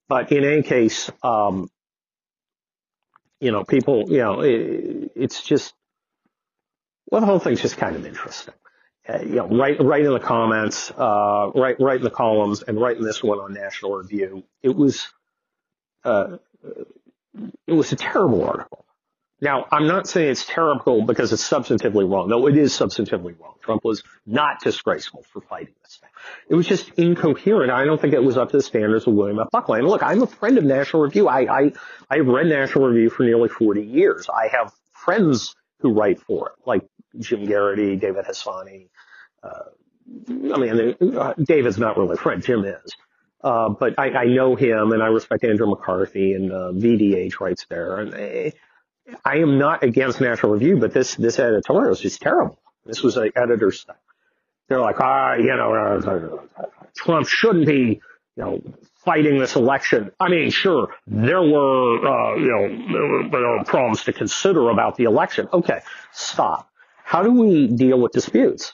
But 0.08 0.32
in 0.32 0.44
any 0.44 0.62
case, 0.62 1.10
um, 1.24 1.70
you 3.46 3.52
know, 3.52 3.64
people, 3.64 4.06
you 4.08 4.18
know, 4.18 4.42
it, 4.42 5.12
it's 5.16 5.44
just, 5.44 5.76
well, 7.12 7.22
the 7.22 7.28
whole 7.28 7.38
thing's 7.38 7.62
just 7.62 7.78
kind 7.78 7.96
of 7.96 8.04
interesting. 8.04 8.56
Uh, 9.08 9.20
you 9.22 9.36
know, 9.36 9.48
write, 9.48 9.80
write 9.80 10.04
in 10.04 10.12
the 10.12 10.20
comments, 10.20 10.90
uh, 10.98 11.52
write, 11.54 11.80
write 11.80 11.98
in 11.98 12.04
the 12.04 12.10
columns 12.10 12.64
and 12.64 12.82
write 12.82 12.98
in 12.98 13.04
this 13.04 13.22
one 13.22 13.38
on 13.38 13.54
National 13.54 13.96
Review. 13.98 14.44
It 14.64 14.76
was, 14.76 15.14
uh, 16.04 16.38
it 17.68 17.74
was 17.74 17.92
a 17.92 17.96
terrible 17.96 18.44
article. 18.44 18.84
Now, 19.46 19.68
I'm 19.72 19.86
not 19.86 20.08
saying 20.08 20.32
it's 20.32 20.44
terrible 20.44 21.04
because 21.04 21.32
it's 21.32 21.48
substantively 21.48 22.12
wrong. 22.12 22.30
No, 22.30 22.48
it 22.48 22.58
is 22.58 22.74
substantively 22.74 23.40
wrong. 23.40 23.54
Trump 23.62 23.86
was 23.86 24.02
not 24.26 24.60
disgraceful 24.60 25.24
for 25.32 25.40
fighting 25.40 25.76
this. 25.84 26.00
It 26.50 26.56
was 26.56 26.66
just 26.66 26.90
incoherent. 26.98 27.72
I 27.72 27.86
don't 27.86 28.02
think 28.02 28.16
it 28.16 28.24
was 28.24 28.38
up 28.38 28.50
to 28.50 28.58
the 28.58 28.64
standards 28.64 29.06
of 29.06 29.14
William 29.14 29.38
F. 29.40 29.52
Buckley. 29.52 29.78
And 29.78 29.88
look, 29.88 30.02
I'm 30.02 30.24
a 30.24 30.28
friend 30.28 30.58
of 30.58 30.64
National 30.64 31.04
Review. 31.04 31.28
I, 31.28 31.42
I, 31.42 31.72
I've 32.10 32.26
read 32.26 32.48
National 32.48 32.88
Review 32.88 33.12
for 33.12 33.22
nearly 33.22 33.48
40 33.48 33.84
years. 33.84 34.28
I 34.36 34.48
have 34.48 34.74
friends 34.94 35.56
who 35.82 35.94
write 35.94 36.20
for 36.22 36.50
it, 36.50 36.68
like 36.68 36.82
Jim 37.20 37.46
Geraghty, 37.46 37.98
David 37.98 38.26
Harsanyi. 38.26 38.90
Uh, 39.44 40.56
I 40.56 40.58
mean, 40.58 40.96
uh, 41.20 41.34
David's 41.38 41.78
not 41.78 42.00
really 42.00 42.14
a 42.14 42.18
friend. 42.18 42.42
Jim 42.42 42.66
is. 42.66 42.96
Uh, 43.44 43.70
but 43.70 43.94
I, 44.00 44.10
I 44.10 44.26
know 44.26 44.56
him 44.56 44.92
and 44.92 45.04
I 45.04 45.08
respect 45.10 45.44
Andrew 45.44 45.68
McCarthy 45.68 46.34
and 46.34 46.52
uh, 46.52 46.72
VDH 46.74 47.40
writes 47.40 47.68
there. 47.70 48.00
And 48.00 48.54
I, 49.24 49.38
am 49.38 49.58
not 49.58 49.84
against 49.84 50.22
National 50.22 50.54
Review, 50.54 50.78
but 50.78 50.94
this 50.94 51.16
this 51.16 51.40
editorial 51.40 51.92
is 51.92 52.00
just 52.00 52.22
terrible. 52.22 52.60
This 52.86 53.02
was 53.02 53.18
an 53.18 53.32
editor's. 53.36 53.86
They're 54.68 54.82
like, 54.82 55.00
ah, 55.00 55.36
you 55.36 55.56
know, 55.56 55.74
uh, 55.74 56.66
Trump 56.96 57.28
shouldn't 57.28 57.68
be, 57.68 58.02
you 58.36 58.44
know, 58.44 58.62
fighting 59.04 59.38
this 59.38 59.56
election. 59.56 60.12
I 60.20 60.30
mean, 60.30 60.50
sure, 60.50 60.90
there 61.06 61.42
were, 61.42 62.08
uh, 62.08 62.36
you 62.36 62.48
know, 62.48 63.30
there 63.30 63.48
were 63.48 63.64
problems 63.64 64.04
to 64.06 64.14
consider 64.14 64.70
about 64.70 64.98
the 64.98 65.04
election. 65.04 65.48
Okay, 65.54 65.82
stop. 66.12 66.70
How 67.04 67.22
do 67.22 67.32
we 67.32 67.68
deal 67.68 68.00
with 68.00 68.12
disputes? 68.12 68.74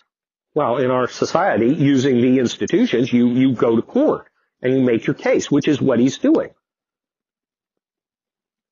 Well, 0.54 0.78
in 0.78 0.90
our 0.90 1.08
society, 1.08 1.74
using 1.74 2.22
the 2.22 2.40
institutions, 2.40 3.12
you, 3.12 3.28
you 3.28 3.54
go 3.54 3.76
to 3.76 3.82
court 3.82 4.28
and 4.62 4.74
you 4.74 4.82
make 4.82 5.06
your 5.06 5.14
case, 5.14 5.52
which 5.52 5.68
is 5.68 5.82
what 5.82 6.00
he's 6.00 6.18
doing. 6.18 6.52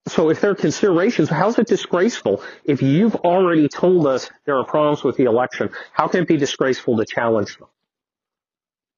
So 0.09 0.29
if 0.29 0.41
there 0.41 0.51
are 0.51 0.55
considerations, 0.55 1.29
how's 1.29 1.57
it 1.59 1.67
disgraceful? 1.67 2.43
If 2.65 2.81
you've 2.81 3.15
already 3.15 3.67
told 3.67 4.07
us 4.07 4.29
there 4.45 4.57
are 4.57 4.65
problems 4.65 5.03
with 5.03 5.17
the 5.17 5.25
election, 5.25 5.69
how 5.93 6.07
can 6.07 6.23
it 6.23 6.27
be 6.27 6.37
disgraceful 6.37 6.97
to 6.97 7.05
challenge 7.05 7.57
them? 7.57 7.67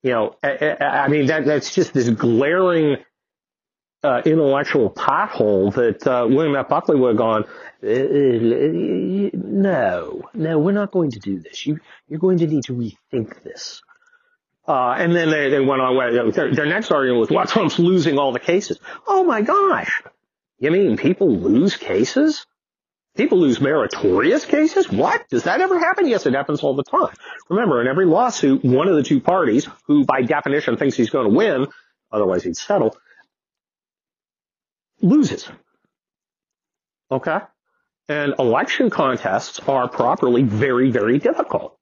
You 0.04 0.12
know, 0.12 0.36
I, 0.42 0.78
I 0.80 1.08
mean, 1.10 1.28
that, 1.28 1.46
that's 1.46 1.76
just 1.76 1.94
this 1.94 2.10
glaring 2.10 2.98
uh, 4.04 4.22
intellectual 4.26 4.90
pothole 4.90 5.74
that 5.76 6.08
uh, 6.08 6.26
William 6.28 6.56
F. 6.56 6.70
Buckley 6.70 6.96
would 6.96 7.10
have 7.10 7.18
gone, 7.18 7.44
uh, 7.84 9.30
no, 9.34 10.24
no, 10.34 10.60
we're 10.60 10.72
not 10.72 10.92
going 10.92 11.12
to 11.12 11.20
do 11.20 11.40
this. 11.40 11.68
You, 11.68 11.80
you're 12.08 12.20
going 12.20 12.40
to 12.40 12.48
need 12.48 12.64
to 12.64 12.74
rethink 12.74 13.44
this. 13.44 13.84
Uh, 14.68 14.96
and 14.98 15.16
then 15.16 15.30
they, 15.30 15.50
they 15.50 15.60
went 15.60 15.82
on. 15.82 16.32
Their, 16.32 16.54
their 16.54 16.66
next 16.66 16.92
argument 16.92 17.20
was, 17.20 17.30
well, 17.30 17.46
Trump's 17.46 17.78
losing 17.78 18.18
all 18.18 18.32
the 18.32 18.40
cases. 18.40 18.80
Oh 19.08 19.24
my 19.24 19.42
gosh. 19.42 20.02
You 20.62 20.70
mean 20.70 20.96
people 20.96 21.36
lose 21.36 21.76
cases? 21.76 22.46
People 23.18 23.40
lose 23.40 23.60
meritorious 23.60 24.46
cases? 24.46 24.90
What? 24.90 25.28
Does 25.28 25.44
that 25.44 25.60
ever 25.60 25.78
happen? 25.78 26.08
Yes, 26.08 26.28
it 26.28 26.34
happens 26.34 26.62
all 26.62 26.76
the 26.76 26.84
time. 26.84 27.14
Remember, 27.50 27.82
in 27.82 27.88
every 27.88 28.06
lawsuit, 28.06 28.64
one 28.64 28.88
of 28.88 28.96
the 28.96 29.04
two 29.04 29.20
parties, 29.20 29.68
who 29.88 30.06
by 30.06 30.22
definition 30.22 30.78
thinks 30.78 30.96
he's 30.96 31.10
going 31.10 31.28
to 31.28 31.36
win, 31.36 31.68
otherwise 32.12 32.44
he'd 32.44 32.56
settle, 32.56 32.96
loses. 35.02 35.50
Okay? 37.10 37.40
And 38.08 38.36
election 38.38 38.92
contests 38.92 39.60
are 39.68 39.90
properly 39.90 40.44
very, 40.44 40.92
very 40.92 41.18
difficult. 41.18 41.76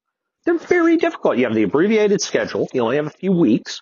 They're 0.45 0.57
very 0.57 0.95
difficult. 0.95 1.37
You 1.37 1.45
have 1.45 1.53
the 1.53 1.63
abbreviated 1.63 2.21
schedule. 2.21 2.69
You 2.73 2.81
only 2.83 2.95
have 2.95 3.07
a 3.07 3.11
few 3.11 3.33
weeks. 3.33 3.81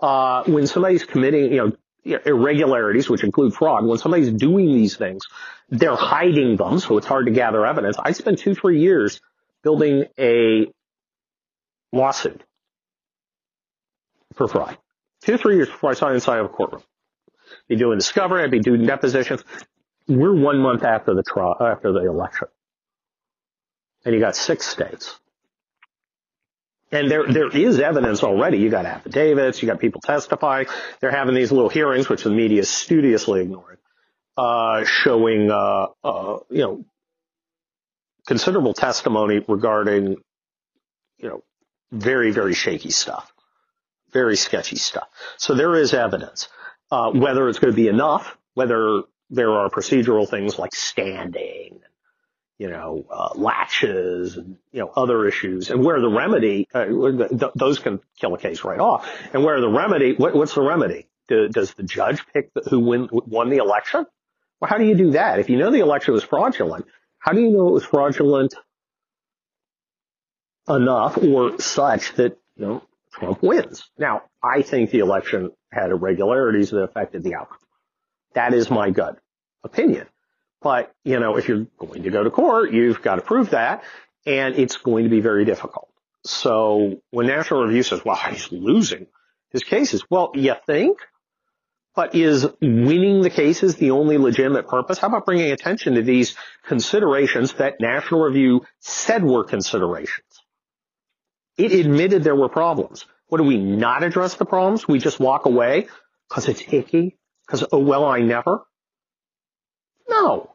Uh, 0.00 0.44
when 0.44 0.66
somebody's 0.66 1.04
committing, 1.04 1.52
you 1.52 1.56
know, 1.58 1.72
irregularities, 2.04 3.08
which 3.08 3.24
include 3.24 3.54
fraud, 3.54 3.84
when 3.84 3.98
somebody's 3.98 4.32
doing 4.32 4.66
these 4.66 4.96
things, 4.96 5.22
they're 5.68 5.96
hiding 5.96 6.56
them, 6.56 6.78
so 6.80 6.96
it's 6.96 7.06
hard 7.06 7.26
to 7.26 7.32
gather 7.32 7.64
evidence. 7.66 7.96
I 8.02 8.12
spent 8.12 8.38
two, 8.38 8.54
three 8.54 8.80
years 8.80 9.20
building 9.62 10.06
a 10.18 10.66
lawsuit 11.92 12.42
for 14.34 14.48
fraud. 14.48 14.78
Two, 15.22 15.36
three 15.36 15.56
years 15.56 15.68
before 15.68 15.90
I 15.90 15.94
saw 15.94 16.10
inside 16.10 16.38
of 16.38 16.46
a 16.46 16.48
courtroom. 16.48 16.82
Be 17.68 17.76
doing 17.76 17.98
discovery, 17.98 18.42
I'd 18.42 18.50
be 18.50 18.60
doing 18.60 18.86
depositions. 18.86 19.44
We're 20.08 20.34
one 20.34 20.58
month 20.58 20.82
after 20.82 21.14
the 21.14 21.22
trial, 21.22 21.56
after 21.60 21.92
the 21.92 22.06
election. 22.06 22.48
And 24.04 24.14
you 24.14 24.20
got 24.20 24.34
six 24.34 24.66
states. 24.66 25.19
And 26.92 27.10
there, 27.10 27.26
there 27.26 27.48
is 27.48 27.78
evidence 27.78 28.22
already. 28.24 28.58
You 28.58 28.68
got 28.68 28.84
affidavits, 28.84 29.62
you 29.62 29.68
got 29.68 29.78
people 29.78 30.00
testifying. 30.00 30.66
They're 31.00 31.10
having 31.10 31.34
these 31.34 31.52
little 31.52 31.68
hearings, 31.68 32.08
which 32.08 32.24
the 32.24 32.30
media 32.30 32.60
is 32.60 32.68
studiously 32.68 33.42
ignoring, 33.42 33.78
uh, 34.36 34.84
showing, 34.84 35.50
uh, 35.50 35.86
uh, 36.02 36.38
you 36.50 36.62
know, 36.62 36.84
considerable 38.26 38.74
testimony 38.74 39.44
regarding, 39.46 40.16
you 41.18 41.28
know, 41.28 41.44
very, 41.92 42.32
very 42.32 42.54
shaky 42.54 42.90
stuff, 42.90 43.32
very 44.12 44.36
sketchy 44.36 44.76
stuff. 44.76 45.08
So 45.36 45.54
there 45.54 45.74
is 45.74 45.94
evidence. 45.94 46.48
Uh, 46.90 47.12
whether 47.12 47.48
it's 47.48 47.60
going 47.60 47.72
to 47.72 47.76
be 47.76 47.86
enough, 47.86 48.36
whether 48.54 49.02
there 49.30 49.52
are 49.52 49.70
procedural 49.70 50.28
things 50.28 50.58
like 50.58 50.74
standing, 50.74 51.80
you 52.60 52.68
know, 52.68 53.06
uh, 53.10 53.30
laches 53.36 54.36
and, 54.36 54.58
you 54.70 54.80
know, 54.80 54.92
other 54.94 55.26
issues 55.26 55.70
and 55.70 55.82
where 55.82 55.98
the 55.98 56.10
remedy, 56.10 56.68
uh, 56.74 56.84
th- 56.84 57.52
those 57.54 57.78
can 57.78 58.00
kill 58.20 58.34
a 58.34 58.38
case 58.38 58.64
right 58.64 58.78
off. 58.78 59.10
And 59.32 59.42
where 59.42 59.58
the 59.62 59.68
remedy, 59.70 60.12
what, 60.12 60.34
what's 60.34 60.54
the 60.54 60.60
remedy? 60.60 61.08
Do, 61.26 61.48
does 61.48 61.72
the 61.72 61.84
judge 61.84 62.22
pick 62.34 62.52
the, 62.52 62.60
who 62.68 62.80
win, 62.80 63.08
won 63.10 63.48
the 63.48 63.56
election? 63.56 64.04
Well, 64.60 64.68
how 64.68 64.76
do 64.76 64.84
you 64.84 64.94
do 64.94 65.12
that? 65.12 65.38
If 65.38 65.48
you 65.48 65.56
know 65.56 65.70
the 65.70 65.80
election 65.80 66.12
was 66.12 66.22
fraudulent, 66.22 66.86
how 67.18 67.32
do 67.32 67.40
you 67.40 67.48
know 67.48 67.68
it 67.68 67.72
was 67.72 67.84
fraudulent 67.86 68.54
enough 70.68 71.16
or 71.16 71.58
such 71.60 72.12
that, 72.16 72.36
you 72.56 72.66
know, 72.66 72.82
Trump 73.10 73.42
wins? 73.42 73.88
Now, 73.96 74.24
I 74.42 74.60
think 74.60 74.90
the 74.90 74.98
election 74.98 75.52
had 75.72 75.92
irregularities 75.92 76.72
that 76.72 76.82
affected 76.82 77.22
the 77.22 77.36
outcome. 77.36 77.56
That 78.34 78.52
is 78.52 78.70
my 78.70 78.90
gut 78.90 79.18
opinion. 79.64 80.06
But, 80.62 80.92
you 81.04 81.18
know, 81.18 81.36
if 81.36 81.48
you're 81.48 81.66
going 81.78 82.02
to 82.02 82.10
go 82.10 82.22
to 82.22 82.30
court, 82.30 82.72
you've 82.72 83.02
got 83.02 83.16
to 83.16 83.22
prove 83.22 83.50
that 83.50 83.82
and 84.26 84.54
it's 84.56 84.76
going 84.76 85.04
to 85.04 85.10
be 85.10 85.20
very 85.20 85.44
difficult. 85.44 85.88
So 86.24 87.00
when 87.10 87.26
National 87.26 87.64
Review 87.64 87.82
says, 87.82 88.04
well, 88.04 88.16
he's 88.16 88.52
losing 88.52 89.06
his 89.50 89.64
cases, 89.64 90.04
well, 90.10 90.32
you 90.34 90.54
think? 90.66 90.98
But 91.94 92.14
is 92.14 92.46
winning 92.60 93.22
the 93.22 93.30
cases 93.30 93.76
the 93.76 93.90
only 93.90 94.16
legitimate 94.18 94.68
purpose? 94.68 94.98
How 94.98 95.08
about 95.08 95.26
bringing 95.26 95.50
attention 95.50 95.94
to 95.94 96.02
these 96.02 96.36
considerations 96.64 97.54
that 97.54 97.80
National 97.80 98.20
Review 98.20 98.64
said 98.78 99.24
were 99.24 99.44
considerations? 99.44 100.26
It 101.56 101.72
admitted 101.72 102.22
there 102.22 102.36
were 102.36 102.48
problems. 102.48 103.06
What 103.28 103.38
do 103.38 103.44
we 103.44 103.58
not 103.58 104.02
address 104.02 104.34
the 104.34 104.44
problems? 104.44 104.86
We 104.86 104.98
just 104.98 105.18
walk 105.18 105.46
away 105.46 105.88
because 106.28 106.48
it's 106.48 106.62
icky? 106.72 107.18
Because, 107.46 107.64
oh, 107.72 107.78
well, 107.78 108.04
I 108.04 108.20
never? 108.20 108.62
No. 110.10 110.50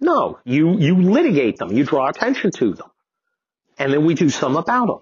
No. 0.00 0.38
You, 0.44 0.78
you 0.78 1.00
litigate 1.00 1.56
them. 1.56 1.72
You 1.72 1.84
draw 1.84 2.08
attention 2.08 2.50
to 2.52 2.74
them. 2.74 2.88
And 3.78 3.92
then 3.92 4.04
we 4.04 4.14
do 4.14 4.28
some 4.28 4.56
about 4.56 4.86
them. 4.86 4.98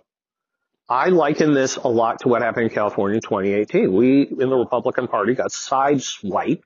I 0.88 1.08
liken 1.08 1.54
this 1.54 1.76
a 1.76 1.88
lot 1.88 2.20
to 2.20 2.28
what 2.28 2.42
happened 2.42 2.64
in 2.64 2.70
California 2.70 3.16
in 3.16 3.22
2018. 3.22 3.92
We, 3.92 4.22
in 4.22 4.50
the 4.50 4.56
Republican 4.56 5.06
Party, 5.06 5.34
got 5.34 5.50
sideswiped 5.50 6.62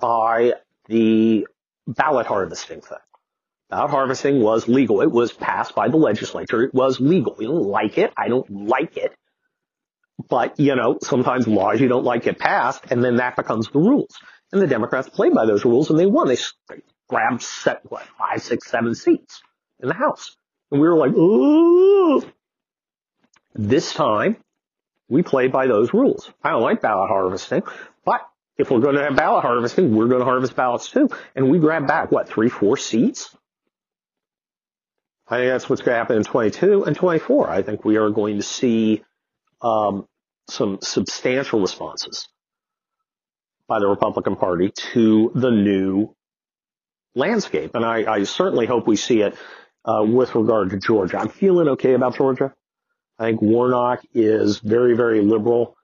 by 0.00 0.54
the 0.86 1.46
ballot 1.86 2.26
harvesting 2.26 2.80
thing. 2.80 2.98
Ballot 3.68 3.90
harvesting 3.90 4.40
was 4.40 4.68
legal. 4.68 5.02
It 5.02 5.10
was 5.10 5.32
passed 5.32 5.74
by 5.74 5.88
the 5.88 5.96
legislature. 5.96 6.62
It 6.62 6.72
was 6.72 7.00
legal. 7.00 7.34
We 7.36 7.46
don't 7.46 7.66
like 7.66 7.98
it. 7.98 8.12
I 8.16 8.28
don't 8.28 8.48
like 8.48 8.96
it. 8.96 9.12
But, 10.28 10.58
you 10.58 10.74
know, 10.74 10.98
sometimes 11.02 11.46
laws 11.46 11.80
you 11.80 11.88
don't 11.88 12.04
like 12.04 12.22
get 12.22 12.38
passed 12.38 12.84
and 12.90 13.04
then 13.04 13.16
that 13.16 13.36
becomes 13.36 13.68
the 13.68 13.78
rules. 13.78 14.16
And 14.52 14.62
the 14.62 14.66
Democrats 14.66 15.08
played 15.08 15.34
by 15.34 15.46
those 15.46 15.64
rules 15.64 15.90
and 15.90 15.98
they 15.98 16.06
won. 16.06 16.28
They 16.28 16.38
grabbed 17.08 17.42
set, 17.42 17.80
what, 17.88 18.06
five, 18.18 18.42
six, 18.42 18.70
seven 18.70 18.94
seats 18.94 19.42
in 19.80 19.88
the 19.88 19.94
House. 19.94 20.36
And 20.70 20.80
we 20.80 20.88
were 20.88 20.96
like, 20.96 21.12
ooh. 21.12 22.22
This 23.54 23.92
time, 23.92 24.36
we 25.08 25.22
played 25.22 25.52
by 25.52 25.66
those 25.66 25.92
rules. 25.92 26.30
I 26.42 26.50
don't 26.50 26.62
like 26.62 26.80
ballot 26.80 27.08
harvesting, 27.08 27.62
but 28.04 28.20
if 28.56 28.70
we're 28.70 28.80
going 28.80 28.96
to 28.96 29.02
have 29.02 29.16
ballot 29.16 29.42
harvesting, 29.42 29.94
we're 29.94 30.08
going 30.08 30.20
to 30.20 30.24
harvest 30.24 30.54
ballots 30.54 30.90
too. 30.90 31.08
And 31.34 31.50
we 31.50 31.58
grabbed 31.58 31.86
back, 31.86 32.12
what, 32.12 32.28
three, 32.28 32.48
four 32.48 32.76
seats? 32.76 33.34
I 35.26 35.38
think 35.38 35.50
that's 35.50 35.68
what's 35.68 35.82
going 35.82 35.94
to 35.94 35.98
happen 35.98 36.16
in 36.16 36.24
22 36.24 36.84
and 36.84 36.96
24. 36.96 37.50
I 37.50 37.62
think 37.62 37.84
we 37.84 37.96
are 37.96 38.10
going 38.10 38.36
to 38.36 38.42
see 38.42 39.02
um, 39.60 40.06
some 40.48 40.78
substantial 40.80 41.60
responses 41.60 42.28
by 43.68 43.78
the 43.78 43.86
Republican 43.86 44.36
Party 44.36 44.72
to 44.92 45.30
the 45.34 45.50
new 45.50 46.14
landscape. 47.14 47.74
And 47.74 47.84
I, 47.84 48.10
I 48.10 48.24
certainly 48.24 48.66
hope 48.66 48.86
we 48.86 48.96
see 48.96 49.20
it 49.20 49.36
uh, 49.84 50.02
with 50.04 50.34
regard 50.34 50.70
to 50.70 50.78
Georgia. 50.78 51.18
I'm 51.18 51.28
feeling 51.28 51.68
okay 51.68 51.92
about 51.92 52.16
Georgia. 52.16 52.54
I 53.18 53.26
think 53.26 53.42
Warnock 53.42 54.00
is 54.14 54.58
very, 54.58 54.96
very 54.96 55.20
liberal. 55.20 55.76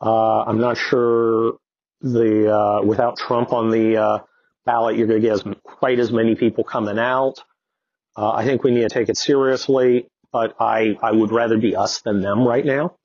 Uh, 0.00 0.42
I'm 0.42 0.60
not 0.60 0.76
sure 0.76 1.58
the 2.00 2.52
uh, 2.52 2.82
without 2.84 3.18
Trump 3.18 3.52
on 3.52 3.70
the 3.70 3.96
uh, 3.96 4.18
ballot, 4.64 4.96
you're 4.96 5.06
going 5.06 5.20
to 5.20 5.26
get 5.26 5.34
as, 5.34 5.44
quite 5.62 5.98
as 5.98 6.10
many 6.12 6.34
people 6.34 6.64
coming 6.64 6.98
out. 6.98 7.42
Uh, 8.16 8.30
I 8.30 8.44
think 8.44 8.64
we 8.64 8.70
need 8.70 8.82
to 8.82 8.88
take 8.88 9.08
it 9.08 9.16
seriously, 9.16 10.08
but 10.32 10.56
I, 10.58 10.96
I 11.02 11.12
would 11.12 11.30
rather 11.30 11.58
be 11.58 11.76
us 11.76 12.00
than 12.00 12.20
them 12.20 12.46
right 12.46 12.64
now. 12.64 12.96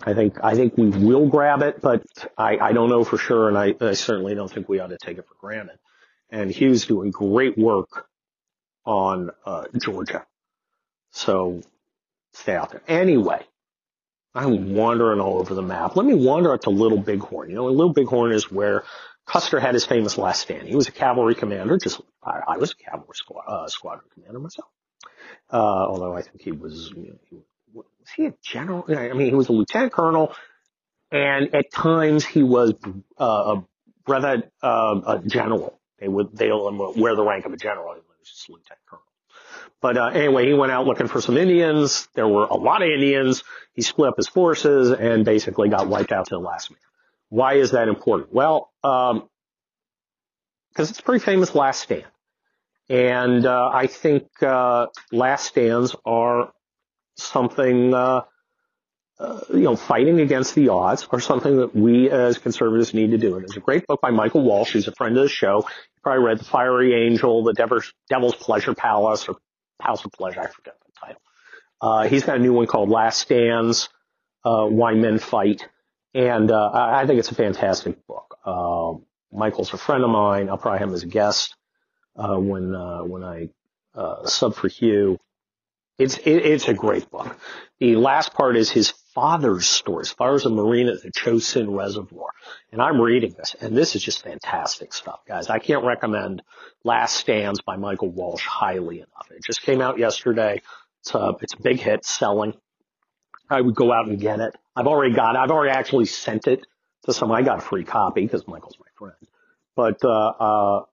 I 0.00 0.14
think 0.14 0.36
I 0.42 0.54
think 0.54 0.76
we 0.76 0.90
will 0.90 1.28
grab 1.28 1.62
it, 1.62 1.80
but 1.80 2.02
I, 2.36 2.58
I 2.58 2.72
don't 2.72 2.90
know 2.90 3.04
for 3.04 3.16
sure, 3.16 3.48
and 3.48 3.56
I, 3.56 3.74
I 3.80 3.92
certainly 3.92 4.34
don't 4.34 4.50
think 4.50 4.68
we 4.68 4.80
ought 4.80 4.88
to 4.88 4.98
take 4.98 5.18
it 5.18 5.26
for 5.26 5.34
granted. 5.38 5.78
And 6.30 6.50
Hugh's 6.50 6.86
doing 6.86 7.10
great 7.10 7.56
work 7.56 8.06
on 8.84 9.30
uh, 9.46 9.64
Georgia, 9.80 10.26
so 11.12 11.62
stay 12.32 12.56
out 12.56 12.70
there. 12.70 12.82
Anyway, 12.88 13.46
I'm 14.34 14.74
wandering 14.74 15.20
all 15.20 15.38
over 15.38 15.54
the 15.54 15.62
map. 15.62 15.96
Let 15.96 16.06
me 16.06 16.14
wander 16.14 16.52
up 16.52 16.62
to 16.62 16.70
Little 16.70 16.98
Bighorn. 16.98 17.50
You 17.50 17.56
know, 17.56 17.66
Little 17.66 17.92
Bighorn 17.92 18.32
is 18.32 18.50
where 18.50 18.84
Custer 19.26 19.60
had 19.60 19.74
his 19.74 19.86
famous 19.86 20.18
last 20.18 20.42
stand. 20.42 20.68
He 20.68 20.74
was 20.74 20.88
a 20.88 20.92
cavalry 20.92 21.34
commander, 21.34 21.78
just 21.78 22.00
I, 22.22 22.40
I 22.48 22.58
was 22.58 22.72
a 22.72 22.76
cavalry 22.76 23.14
squad, 23.14 23.44
uh, 23.46 23.68
squadron 23.68 24.08
commander 24.12 24.40
myself. 24.40 24.68
Uh, 25.50 25.56
although 25.56 26.14
I 26.16 26.22
think 26.22 26.42
he 26.42 26.52
was, 26.52 26.92
you 26.96 27.08
know, 27.08 27.18
he 27.30 27.36
was 27.36 27.44
he 28.16 28.26
a 28.26 28.34
general? 28.42 28.84
I 28.88 29.12
mean, 29.12 29.28
he 29.28 29.34
was 29.34 29.48
a 29.48 29.52
lieutenant 29.52 29.92
colonel, 29.92 30.34
and 31.10 31.54
at 31.54 31.72
times 31.72 32.24
he 32.24 32.42
was 32.42 32.74
uh, 33.18 33.24
a 33.56 33.64
brevet 34.04 34.50
uh, 34.62 35.00
a 35.06 35.22
general. 35.26 35.78
They 35.98 36.08
would 36.08 36.36
they'll 36.36 36.94
wear 36.96 37.14
the 37.14 37.24
rank 37.24 37.46
of 37.46 37.52
a 37.52 37.56
general. 37.56 37.94
He 37.94 38.00
was 38.00 38.28
just 38.28 38.48
lieutenant 38.48 38.80
colonel. 38.86 39.04
But 39.80 39.98
uh, 39.98 40.06
anyway, 40.06 40.46
he 40.46 40.54
went 40.54 40.72
out 40.72 40.86
looking 40.86 41.08
for 41.08 41.20
some 41.20 41.36
Indians. 41.36 42.08
There 42.14 42.26
were 42.26 42.46
a 42.46 42.56
lot 42.56 42.82
of 42.82 42.88
Indians. 42.88 43.44
He 43.74 43.82
split 43.82 44.08
up 44.08 44.16
his 44.16 44.28
forces 44.28 44.90
and 44.90 45.24
basically 45.24 45.68
got 45.68 45.88
wiped 45.88 46.10
out 46.10 46.26
to 46.26 46.36
the 46.36 46.40
last 46.40 46.70
man. 46.70 46.78
Why 47.28 47.54
is 47.54 47.72
that 47.72 47.88
important? 47.88 48.32
Well, 48.32 48.70
um, 48.82 49.28
because 50.70 50.90
it's 50.90 51.00
a 51.00 51.02
pretty 51.02 51.24
famous 51.24 51.54
last 51.54 51.82
stand. 51.82 52.06
And 52.88 53.46
uh, 53.46 53.70
I 53.72 53.86
think 53.86 54.24
uh, 54.42 54.86
last 55.12 55.46
stands 55.46 55.94
are 56.04 56.52
something, 57.16 57.94
uh, 57.94 58.22
uh, 59.18 59.40
you 59.50 59.60
know, 59.60 59.76
fighting 59.76 60.20
against 60.20 60.54
the 60.54 60.70
odds 60.70 61.06
or 61.12 61.20
something 61.20 61.58
that 61.58 61.74
we 61.74 62.10
as 62.10 62.38
conservatives 62.38 62.92
need 62.94 63.12
to 63.12 63.18
do. 63.18 63.36
And 63.36 63.42
there's 63.42 63.56
a 63.56 63.60
great 63.60 63.86
book 63.86 64.00
by 64.00 64.10
Michael 64.10 64.42
Walsh. 64.42 64.72
He's 64.72 64.88
a 64.88 64.92
friend 64.92 65.16
of 65.16 65.22
the 65.22 65.28
show. 65.28 65.58
You 65.58 66.00
probably 66.02 66.24
read 66.24 66.38
The 66.40 66.44
Fiery 66.44 67.06
Angel, 67.06 67.44
The 67.44 67.52
Devil's, 67.52 67.92
Devil's 68.08 68.34
Pleasure 68.34 68.74
Palace, 68.74 69.28
or 69.28 69.36
House 69.80 70.04
of 70.04 70.12
Pleasure. 70.12 70.40
I 70.40 70.48
forget 70.48 70.74
the 70.84 70.92
title. 71.00 71.22
Uh, 71.80 72.08
he's 72.08 72.24
got 72.24 72.36
a 72.36 72.40
new 72.40 72.52
one 72.52 72.66
called 72.66 72.88
Last 72.88 73.20
Stands, 73.20 73.88
uh, 74.44 74.66
Why 74.66 74.94
Men 74.94 75.18
Fight. 75.18 75.68
And, 76.12 76.50
uh, 76.50 76.70
I 76.72 77.06
think 77.06 77.18
it's 77.18 77.30
a 77.30 77.34
fantastic 77.34 78.06
book. 78.06 78.36
Uh, 78.44 78.94
Michael's 79.32 79.72
a 79.72 79.76
friend 79.76 80.04
of 80.04 80.10
mine. 80.10 80.48
I'll 80.48 80.58
probably 80.58 80.78
have 80.80 80.88
him 80.88 80.94
as 80.94 81.02
a 81.02 81.08
guest, 81.08 81.56
uh, 82.16 82.36
when, 82.36 82.74
uh, 82.74 83.02
when 83.04 83.22
I, 83.22 83.48
uh, 83.94 84.26
sub 84.26 84.54
for 84.54 84.68
Hugh 84.68 85.18
It's 85.98 86.18
it, 86.18 86.44
it's 86.44 86.68
a 86.68 86.74
great 86.74 87.08
book. 87.10 87.38
The 87.78 87.96
last 87.96 88.34
part 88.34 88.56
is 88.56 88.70
his 88.70 88.90
father's 89.14 89.66
story. 89.66 90.00
His 90.00 90.10
father's 90.10 90.44
a 90.44 90.50
marine 90.50 90.88
at 90.88 91.02
the 91.02 91.12
Chosin 91.12 91.76
Reservoir, 91.76 92.30
and 92.72 92.82
I'm 92.82 93.00
reading 93.00 93.34
this, 93.36 93.54
and 93.60 93.76
this 93.76 93.94
is 93.94 94.02
just 94.02 94.22
fantastic 94.24 94.92
stuff, 94.92 95.20
guys. 95.26 95.48
I 95.48 95.60
can't 95.60 95.84
recommend 95.84 96.42
Last 96.82 97.16
Stands 97.16 97.60
by 97.60 97.76
Michael 97.76 98.10
Walsh 98.10 98.44
highly 98.44 98.98
enough. 98.98 99.28
It 99.30 99.44
just 99.44 99.62
came 99.62 99.80
out 99.80 99.98
yesterday. 99.98 100.62
It's 101.02 101.14
a 101.14 101.34
it's 101.40 101.54
a 101.54 101.62
big 101.62 101.78
hit, 101.78 102.04
selling. 102.04 102.54
I 103.48 103.60
would 103.60 103.74
go 103.76 103.92
out 103.92 104.08
and 104.08 104.18
get 104.18 104.40
it. 104.40 104.56
I've 104.74 104.86
already 104.88 105.14
got. 105.14 105.36
It. 105.36 105.38
I've 105.38 105.50
already 105.50 105.72
actually 105.72 106.06
sent 106.06 106.48
it 106.48 106.66
to 107.04 107.12
some. 107.12 107.30
I 107.30 107.42
got 107.42 107.58
a 107.58 107.62
free 107.62 107.84
copy 107.84 108.22
because 108.22 108.48
Michael's 108.48 108.78
my 108.80 108.86
friend. 108.98 109.28
But 109.76 110.04
uh, 110.04 110.08
uh, 110.08 110.84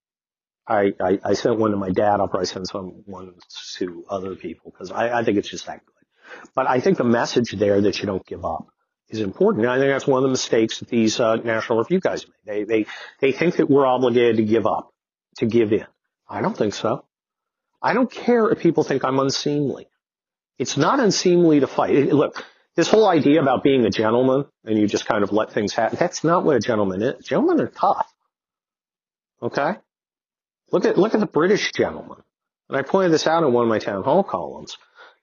I, 0.72 0.94
I, 1.00 1.20
I 1.24 1.34
sent 1.34 1.58
one 1.58 1.72
to 1.72 1.78
my 1.78 1.90
dad. 1.90 2.20
I'll 2.20 2.28
probably 2.28 2.46
send 2.46 2.68
some 2.68 3.04
one 3.06 3.34
to 3.78 4.06
other 4.10 4.36
people 4.36 4.72
because 4.72 4.92
I, 4.92 5.20
I 5.20 5.24
think 5.24 5.38
it's 5.38 5.50
just 5.50 5.66
that 5.66 5.82
good. 5.86 6.48
But 6.56 6.68
I 6.68 6.80
think 6.80 6.98
the 6.98 7.04
message 7.04 7.51
there 7.51 7.82
that 7.82 8.00
you 8.00 8.06
don't 8.06 8.25
give 8.25 8.46
up 8.46 8.68
is 9.10 9.20
important. 9.20 9.66
And 9.66 9.72
I 9.72 9.78
think 9.78 9.92
that's 9.92 10.08
one 10.08 10.20
of 10.20 10.24
the 10.24 10.30
mistakes 10.30 10.80
that 10.80 10.88
these 10.88 11.20
uh, 11.20 11.36
National 11.36 11.80
Review 11.80 12.00
guys 12.00 12.25
made. 12.46 12.68
They 12.68 12.84
they 12.84 12.86
they 13.20 13.32
think 13.32 13.58
that 13.58 13.70
we're 13.70 13.86
obligated 13.86 14.38
to 14.38 14.44
give 14.44 14.66
up, 14.66 14.92
to 15.38 15.46
give 15.46 15.74
in. 15.74 15.86
I 16.30 16.42
don't 16.42 16.58
think 16.58 16.74
so. 16.74 17.06
I 17.82 17.94
don't 17.94 18.10
care 18.10 18.50
if 18.50 18.60
people 18.60 18.84
think 18.84 19.04
I'm 19.04 19.20
unseemly. 19.20 19.88
It's 20.58 20.78
not 20.78 21.00
unseemly 21.00 21.60
to 21.60 21.68
fight. 21.68 22.13
Look, 22.13 22.46
this 22.75 22.88
whole 22.88 23.08
idea 23.08 23.42
about 23.42 23.63
being 23.63 23.86
a 23.86 23.90
gentleman 23.90 24.46
and 24.63 24.78
you 24.78 24.88
just 24.88 25.06
kind 25.06 25.24
of 25.24 25.32
let 25.32 25.51
things 25.51 25.74
happen, 25.74 25.98
that's 26.00 26.24
not 26.24 26.46
what 26.46 26.56
a 26.56 26.60
gentleman 26.60 27.01
is. 27.01 27.25
Gentlemen 27.25 27.60
are 27.60 27.68
tough. 27.68 28.08
Okay? 29.42 29.75
Look 30.72 30.86
at, 30.86 30.98
look 30.98 31.13
at 31.13 31.20
the 31.20 31.25
British 31.25 31.72
gentleman. 31.74 32.18
And 32.70 32.78
I 32.78 32.82
pointed 32.84 33.12
this 33.12 33.28
out 33.28 33.44
in 33.44 33.51
one 33.51 33.63
of 33.63 33.70
my 33.70 33.80
town 33.80 34.04
hall 34.04 34.24
columns. 34.24 34.78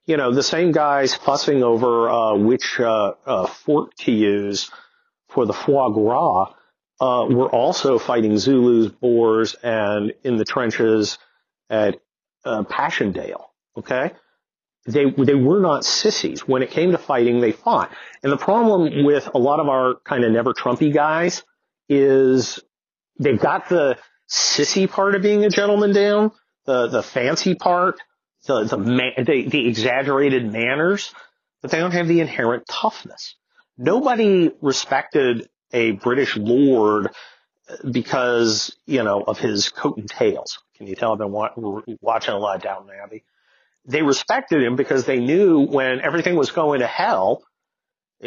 You 0.06 0.16
know, 0.16 0.32
the 0.32 0.42
same 0.42 0.72
guys 0.72 1.14
fussing 1.14 1.62
over, 1.62 2.08
uh, 2.08 2.36
which, 2.36 2.78
uh, 2.80 3.14
uh, 3.26 3.46
fork 3.46 3.94
to 4.00 4.12
use 4.12 4.70
for 5.28 5.46
the 5.46 5.52
foie 5.52 5.90
gras, 5.90 6.54
uh, 7.00 7.26
were 7.28 7.48
also 7.48 7.98
fighting 7.98 8.36
Zulus, 8.38 8.90
Boers, 8.90 9.54
and 9.62 10.12
in 10.24 10.36
the 10.36 10.44
trenches 10.44 11.18
at, 11.70 12.00
uh, 12.44 12.64
Passchendaele. 12.64 13.50
Okay? 13.76 14.12
They, 14.86 15.10
they 15.10 15.34
were 15.34 15.60
not 15.60 15.84
sissies. 15.84 16.48
When 16.48 16.62
it 16.62 16.70
came 16.70 16.92
to 16.92 16.98
fighting, 16.98 17.40
they 17.40 17.52
fought. 17.52 17.90
And 18.22 18.32
the 18.32 18.38
problem 18.38 19.04
with 19.04 19.28
a 19.34 19.38
lot 19.38 19.60
of 19.60 19.68
our 19.68 19.96
kind 20.04 20.24
of 20.24 20.32
never 20.32 20.54
Trumpy 20.54 20.92
guys 20.92 21.44
is 21.88 22.58
they've 23.18 23.38
got 23.38 23.68
the, 23.68 23.98
sissy 24.28 24.90
part 24.90 25.14
of 25.14 25.22
being 25.22 25.44
a 25.44 25.50
gentleman 25.50 25.92
down, 25.92 26.32
the 26.66 26.88
the 26.88 27.02
fancy 27.02 27.54
part, 27.54 27.98
the 28.46 28.64
the 28.64 28.76
the, 29.24 29.48
the 29.48 29.68
exaggerated 29.68 30.50
manners, 30.50 31.12
but 31.62 31.70
they 31.70 31.78
don't 31.78 31.92
have 31.92 32.08
the 32.08 32.20
inherent 32.20 32.64
toughness. 32.68 33.34
Nobody 33.76 34.50
respected 34.60 35.48
a 35.72 35.92
British 35.92 36.36
lord 36.36 37.10
because 37.90 38.76
you 38.86 39.02
know 39.02 39.22
of 39.22 39.38
his 39.38 39.68
coat 39.68 39.98
and 39.98 40.08
tails. 40.08 40.58
Can 40.76 40.86
you 40.86 40.94
tell 40.94 41.12
I've 41.12 41.18
been 41.18 41.32
wa- 41.32 41.82
watching 42.00 42.34
a 42.34 42.38
lot 42.38 42.56
of 42.56 42.62
Downton 42.62 42.90
Abbey? 43.02 43.24
They 43.84 44.02
respected 44.02 44.62
him 44.62 44.76
because 44.76 45.06
they 45.06 45.18
knew 45.18 45.60
when 45.60 46.00
everything 46.00 46.36
was 46.36 46.50
going 46.50 46.80
to 46.80 46.86
hell, 46.86 47.42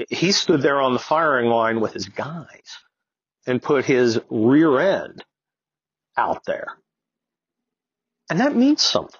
he 0.09 0.31
stood 0.31 0.61
there 0.61 0.81
on 0.81 0.93
the 0.93 0.99
firing 0.99 1.49
line 1.49 1.79
with 1.79 1.93
his 1.93 2.09
guys 2.09 2.77
and 3.45 3.61
put 3.61 3.85
his 3.85 4.19
rear 4.29 4.79
end 4.79 5.23
out 6.17 6.45
there. 6.45 6.67
And 8.29 8.39
that 8.39 8.55
means 8.55 8.81
something. 8.81 9.19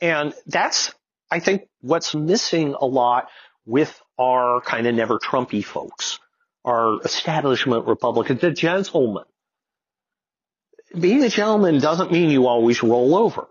And 0.00 0.34
that's, 0.46 0.94
I 1.30 1.40
think, 1.40 1.68
what's 1.80 2.14
missing 2.14 2.74
a 2.78 2.84
lot 2.84 3.28
with 3.64 4.00
our 4.18 4.60
kind 4.60 4.86
of 4.86 4.94
never 4.94 5.18
Trumpy 5.18 5.64
folks, 5.64 6.18
our 6.64 7.00
establishment 7.02 7.86
Republicans, 7.86 8.40
the 8.40 8.50
gentlemen. 8.50 9.24
Being 10.98 11.24
a 11.24 11.28
gentleman 11.28 11.80
doesn't 11.80 12.12
mean 12.12 12.30
you 12.30 12.46
always 12.46 12.82
roll 12.82 13.16
over. 13.16 13.46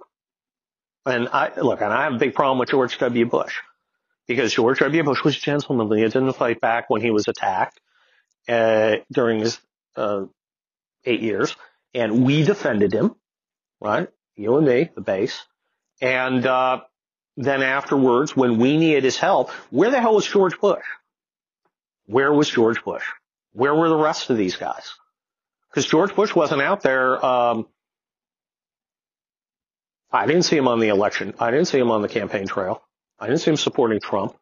And 1.05 1.27
I, 1.29 1.51
look, 1.59 1.81
and 1.81 1.91
I 1.91 2.03
have 2.03 2.13
a 2.13 2.17
big 2.17 2.33
problem 2.33 2.59
with 2.59 2.69
George 2.69 2.97
W. 2.99 3.25
Bush 3.25 3.55
because 4.27 4.53
George 4.53 4.79
W. 4.79 5.03
Bush 5.03 5.23
was 5.23 5.35
a 5.35 5.39
gentlemanly. 5.39 6.01
He 6.01 6.05
didn't 6.05 6.33
fight 6.33 6.61
back 6.61 6.89
when 6.89 7.01
he 7.01 7.11
was 7.11 7.27
attacked 7.27 7.79
uh, 8.47 8.97
during 9.11 9.39
his 9.39 9.59
uh, 9.97 10.25
eight 11.03 11.21
years 11.21 11.55
and 11.93 12.25
we 12.25 12.43
defended 12.43 12.93
him, 12.93 13.15
right? 13.79 14.07
You 14.35 14.57
and 14.57 14.65
me, 14.65 14.89
the 14.95 15.01
base. 15.01 15.45
And 16.01 16.45
uh, 16.45 16.81
then 17.37 17.61
afterwards, 17.61 18.35
when 18.35 18.57
we 18.57 18.77
needed 18.77 19.03
his 19.03 19.17
help, 19.17 19.51
where 19.69 19.91
the 19.91 19.99
hell 19.99 20.15
was 20.15 20.27
George 20.27 20.59
Bush? 20.59 20.83
Where 22.05 22.33
was 22.33 22.49
George 22.49 22.83
Bush? 22.83 23.05
Where 23.53 23.73
were 23.73 23.89
the 23.89 23.97
rest 23.97 24.29
of 24.29 24.37
these 24.37 24.55
guys? 24.55 24.93
Because 25.69 25.85
George 25.85 26.15
Bush 26.15 26.35
wasn't 26.35 26.61
out 26.61 26.81
there. 26.81 27.23
Um, 27.23 27.67
I 30.11 30.25
didn't 30.25 30.43
see 30.43 30.57
him 30.57 30.67
on 30.67 30.79
the 30.79 30.89
election. 30.89 31.33
I 31.39 31.51
didn't 31.51 31.67
see 31.67 31.79
him 31.79 31.91
on 31.91 32.01
the 32.01 32.09
campaign 32.09 32.47
trail. 32.47 32.83
I 33.19 33.27
didn't 33.27 33.41
see 33.41 33.51
him 33.51 33.57
supporting 33.57 33.99
Trump. 33.99 34.35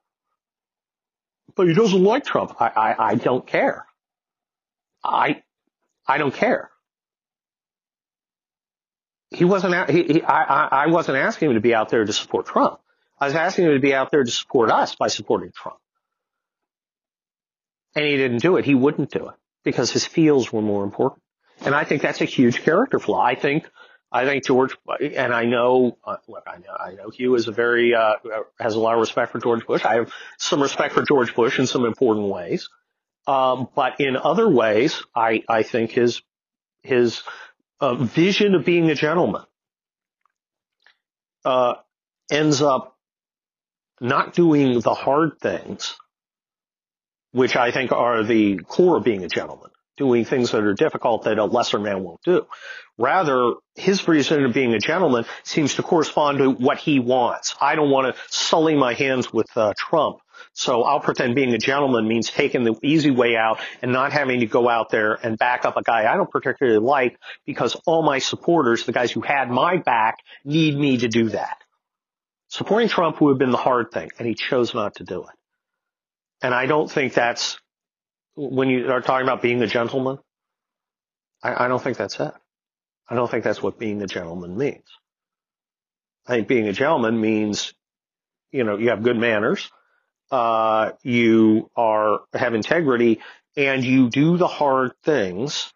But 1.56 1.68
he 1.68 1.74
doesn't 1.74 2.04
like 2.04 2.26
Trump. 2.26 2.56
I, 2.60 2.68
I, 2.68 3.08
I 3.12 3.16
don't 3.16 3.46
care. 3.46 3.86
I, 5.04 5.44
I 6.08 6.18
don't 6.18 6.34
care 6.34 6.71
he 9.32 9.46
wasn't, 9.46 9.90
he, 9.90 10.04
he, 10.04 10.24
I, 10.24 10.84
I 10.84 10.88
wasn't 10.88 11.18
asking 11.18 11.50
him 11.50 11.56
to 11.56 11.62
be 11.62 11.74
out 11.74 11.90
there 11.90 12.06
to 12.06 12.14
support 12.14 12.46
Trump. 12.46 12.80
I 13.20 13.26
was 13.26 13.36
asking 13.36 13.66
him 13.66 13.74
to 13.74 13.80
be 13.80 13.94
out 13.94 14.12
there 14.12 14.24
to 14.24 14.32
support 14.32 14.70
us 14.70 14.96
by 14.96 15.08
supporting 15.08 15.52
Trump. 15.52 15.78
And 17.96 18.06
he 18.06 18.18
didn't 18.18 18.42
do 18.42 18.58
it. 18.58 18.66
He 18.66 18.76
wouldn't 18.76 19.12
do 19.12 19.30
it 19.30 19.36
because 19.64 19.92
his 19.92 20.06
feels 20.06 20.52
were 20.52 20.62
more 20.62 20.84
important. 20.84 21.22
And 21.64 21.74
I 21.74 21.84
think 21.84 22.02
that's 22.02 22.22
a 22.22 22.26
huge 22.26 22.62
character 22.64 23.00
flaw. 23.00 23.22
I 23.22 23.36
think, 23.36 23.70
I 24.12 24.26
think 24.26 24.46
George, 24.46 24.76
and 25.00 25.34
I 25.34 25.46
know, 25.46 25.98
uh, 26.04 26.18
look, 26.28 26.44
I 26.48 26.58
know, 26.58 26.76
I 26.78 26.92
know 26.94 27.10
Hugh 27.10 27.36
is 27.36 27.48
a 27.48 27.52
very, 27.52 27.94
uh, 27.94 28.16
has 28.60 28.76
a 28.76 28.80
lot 28.80 28.96
of 28.96 29.00
respect 29.00 29.32
for 29.32 29.40
George 29.40 29.66
Bush. 29.66 29.86
I 29.86 29.96
have 29.96 30.12
some 30.38 30.62
respect 30.62 30.94
for 30.94 31.04
George 31.04 31.36
Bush 31.36 31.60
in 31.60 31.68
some 31.68 31.86
important 31.86 32.28
ways. 32.28 32.70
Um, 33.28 33.70
but 33.76 34.00
in 34.00 34.18
other 34.18 34.50
ways, 34.50 35.04
I, 35.16 35.44
I 35.48 35.64
think 35.64 35.92
his, 35.92 36.22
his 36.82 37.22
uh, 37.82 37.96
vision 37.96 38.56
of 38.56 38.64
being 38.64 38.90
a 38.90 38.96
gentleman 38.96 39.44
uh, 41.44 41.74
ends 42.32 42.62
up 42.62 42.96
not 44.00 44.34
doing 44.34 44.80
the 44.80 44.94
hard 44.94 45.40
things, 45.40 45.96
which 47.32 47.56
I 47.56 47.72
think 47.72 47.92
are 47.92 48.24
the 48.24 48.58
core 48.58 48.98
of 48.98 49.04
being 49.04 49.24
a 49.24 49.28
gentleman, 49.28 49.72
doing 49.98 50.26
things 50.26 50.52
that 50.52 50.64
are 50.64 50.74
difficult 50.74 51.24
that 51.24 51.40
a 51.40 51.46
lesser 51.46 51.80
man 51.80 52.04
won't 52.04 52.22
do. 52.24 52.46
Rather, 52.98 53.54
his 53.76 54.00
vision 54.02 54.46
of 54.46 54.54
being 54.54 54.74
a 54.74 54.80
gentleman 54.80 55.26
seems 55.44 55.76
to 55.76 55.84
correspond 55.84 56.38
to 56.38 56.52
what 56.52 56.78
he 56.78 57.00
wants. 57.00 57.56
I 57.60 57.76
don't 57.76 57.90
want 57.90 58.16
to 58.16 58.22
sully 58.30 58.76
my 58.76 58.94
hands 58.94 59.34
with 59.34 59.50
uh, 59.56 59.74
Trump. 59.76 60.20
So 60.54 60.84
I'll 60.84 61.00
pretend 61.00 61.36
being 61.36 61.54
a 61.54 61.58
gentleman 61.58 62.08
means 62.08 62.30
taking 62.30 62.64
the 62.64 62.76
easy 62.84 63.10
way 63.10 63.38
out 63.38 63.60
and 63.82 63.94
not 63.94 64.12
having 64.12 64.42
to 64.42 64.46
go 64.46 64.68
out 64.68 64.90
there 64.90 65.14
and 65.14 65.38
back 65.38 65.64
up 65.66 65.78
a 65.78 65.82
guy 65.82 66.12
I 66.12 66.18
don't 66.18 66.30
particularly 66.30 66.80
like 66.80 67.18
because 67.46 67.76
all 67.86 68.04
my 68.04 68.20
supporters, 68.20 68.86
the 68.86 68.92
guys 68.92 69.12
who 69.12 69.22
had 69.22 69.50
my 69.50 69.78
back, 69.78 70.18
need 70.44 70.78
me 70.78 70.98
to 70.98 71.08
do 71.08 71.30
that. 71.30 71.58
Supporting 72.50 72.90
Trump 72.90 73.22
would 73.22 73.32
have 73.32 73.40
been 73.40 73.52
the 73.52 73.58
hard 73.58 73.92
thing 73.92 74.10
and 74.20 74.28
he 74.28 74.34
chose 74.34 74.74
not 74.74 74.96
to 74.96 75.06
do 75.06 75.22
it. 75.24 75.36
And 76.42 76.54
I 76.54 76.66
don't 76.66 76.92
think 76.92 77.14
that's, 77.14 77.58
when 78.36 78.70
you 78.70 78.92
are 78.92 79.02
talking 79.02 79.26
about 79.26 79.42
being 79.42 79.62
a 79.62 79.68
gentleman, 79.68 80.18
I, 81.42 81.66
I 81.66 81.68
don't 81.70 81.82
think 81.82 81.98
that's 81.98 82.20
it. 82.20 82.34
I 83.10 83.16
don't 83.16 83.32
think 83.32 83.44
that's 83.46 83.62
what 83.62 83.80
being 83.80 84.02
a 84.02 84.08
gentleman 84.08 84.58
means. 84.58 84.84
I 86.28 86.36
think 86.36 86.48
being 86.48 86.68
a 86.68 86.74
gentleman 86.74 87.20
means, 87.22 87.74
you 88.52 88.64
know, 88.64 88.78
you 88.78 88.90
have 88.90 89.04
good 89.04 89.18
manners 89.18 89.70
uh, 90.32 90.92
you 91.04 91.70
are 91.76 92.22
have 92.34 92.54
integrity, 92.54 93.20
and 93.58 93.84
you 93.84 94.10
do 94.10 94.38
the 94.38 94.48
hard 94.48 94.94
things 95.04 95.72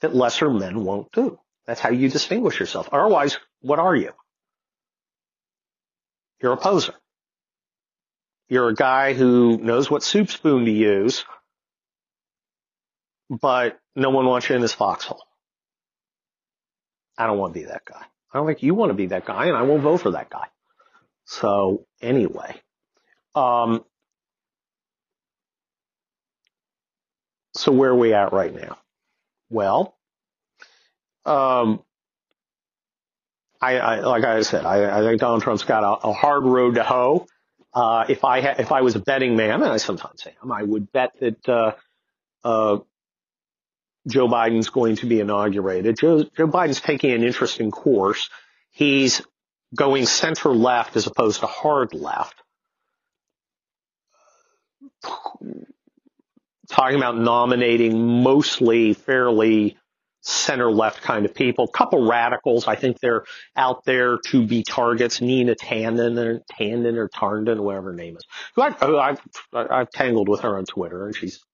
that 0.00 0.14
lesser 0.14 0.50
men 0.50 0.84
won't 0.84 1.10
do. 1.12 1.38
That's 1.66 1.80
how 1.80 1.90
you 1.90 2.08
distinguish 2.08 2.60
yourself. 2.60 2.88
Otherwise, 2.92 3.38
what 3.60 3.78
are 3.78 3.96
you? 3.96 4.12
You're 6.40 6.52
a 6.52 6.56
poser. 6.56 6.94
You're 8.48 8.68
a 8.68 8.74
guy 8.74 9.14
who 9.14 9.58
knows 9.58 9.90
what 9.90 10.04
soup 10.04 10.30
spoon 10.30 10.66
to 10.66 10.70
use, 10.70 11.24
but 13.28 13.80
no 13.96 14.10
one 14.10 14.26
wants 14.26 14.48
you 14.48 14.54
in 14.54 14.62
this 14.62 14.72
foxhole. 14.72 15.22
I 17.18 17.26
don't 17.26 17.38
want 17.38 17.54
to 17.54 17.60
be 17.60 17.66
that 17.66 17.84
guy. 17.84 18.04
I 18.32 18.38
don't 18.38 18.46
think 18.46 18.62
you 18.62 18.74
want 18.74 18.90
to 18.90 18.94
be 18.94 19.06
that 19.06 19.24
guy, 19.24 19.46
and 19.46 19.56
I 19.56 19.62
won't 19.62 19.82
vote 19.82 19.98
for 20.02 20.12
that 20.12 20.30
guy. 20.30 20.46
So 21.24 21.86
anyway, 22.00 22.60
um, 23.36 23.84
so 27.54 27.72
where 27.72 27.90
are 27.90 27.96
we 27.96 28.14
at 28.14 28.32
right 28.32 28.54
now? 28.54 28.78
Well, 29.50 29.96
um, 31.24 31.82
I, 33.60 33.78
I 33.78 34.00
like 34.00 34.24
I 34.24 34.42
said, 34.42 34.64
I, 34.64 34.98
I 34.98 35.02
think 35.02 35.20
Donald 35.20 35.42
Trump's 35.42 35.64
got 35.64 35.84
a, 35.84 36.08
a 36.08 36.12
hard 36.12 36.44
road 36.44 36.76
to 36.76 36.82
hoe. 36.84 37.26
Uh, 37.72 38.06
if 38.08 38.24
I 38.24 38.40
ha- 38.40 38.54
if 38.58 38.72
I 38.72 38.80
was 38.82 38.96
a 38.96 39.00
betting 39.00 39.36
man, 39.36 39.62
and 39.62 39.70
I 39.70 39.76
sometimes 39.76 40.26
am, 40.42 40.52
I 40.52 40.62
would 40.62 40.90
bet 40.92 41.12
that 41.20 41.48
uh, 41.48 41.72
uh, 42.44 42.78
Joe 44.08 44.28
Biden's 44.28 44.70
going 44.70 44.96
to 44.96 45.06
be 45.06 45.20
inaugurated. 45.20 45.98
Joe, 45.98 46.24
Joe 46.24 46.48
Biden's 46.48 46.80
taking 46.80 47.12
an 47.12 47.22
interesting 47.22 47.70
course. 47.70 48.30
He's 48.70 49.22
going 49.74 50.06
center 50.06 50.50
left 50.50 50.96
as 50.96 51.06
opposed 51.06 51.40
to 51.40 51.46
hard 51.46 51.92
left. 51.94 52.34
Talking 56.68 56.96
about 56.96 57.16
nominating 57.16 58.22
mostly 58.22 58.92
fairly 58.92 59.76
center 60.26 60.70
left 60.72 61.02
kind 61.02 61.24
of 61.24 61.34
people. 61.34 61.66
A 61.66 61.70
couple 61.70 62.06
radicals. 62.06 62.66
I 62.66 62.74
think 62.74 62.98
they're 62.98 63.24
out 63.56 63.84
there 63.84 64.18
to 64.26 64.44
be 64.44 64.64
targets. 64.64 65.20
Nina 65.20 65.54
Tanden 65.54 66.18
or 66.18 66.42
Tanden 66.58 66.96
or 66.96 67.08
Tarndon, 67.08 67.60
whatever 67.60 67.90
her 67.90 67.96
name 67.96 68.16
is. 68.16 68.24
Who 68.56 68.62
I, 68.62 69.10
I've, 69.10 69.20
I've 69.52 69.90
tangled 69.90 70.28
with 70.28 70.40
her 70.40 70.58
on 70.58 70.64
Twitter 70.64 71.06
and 71.06 71.14
she's, 71.14 71.44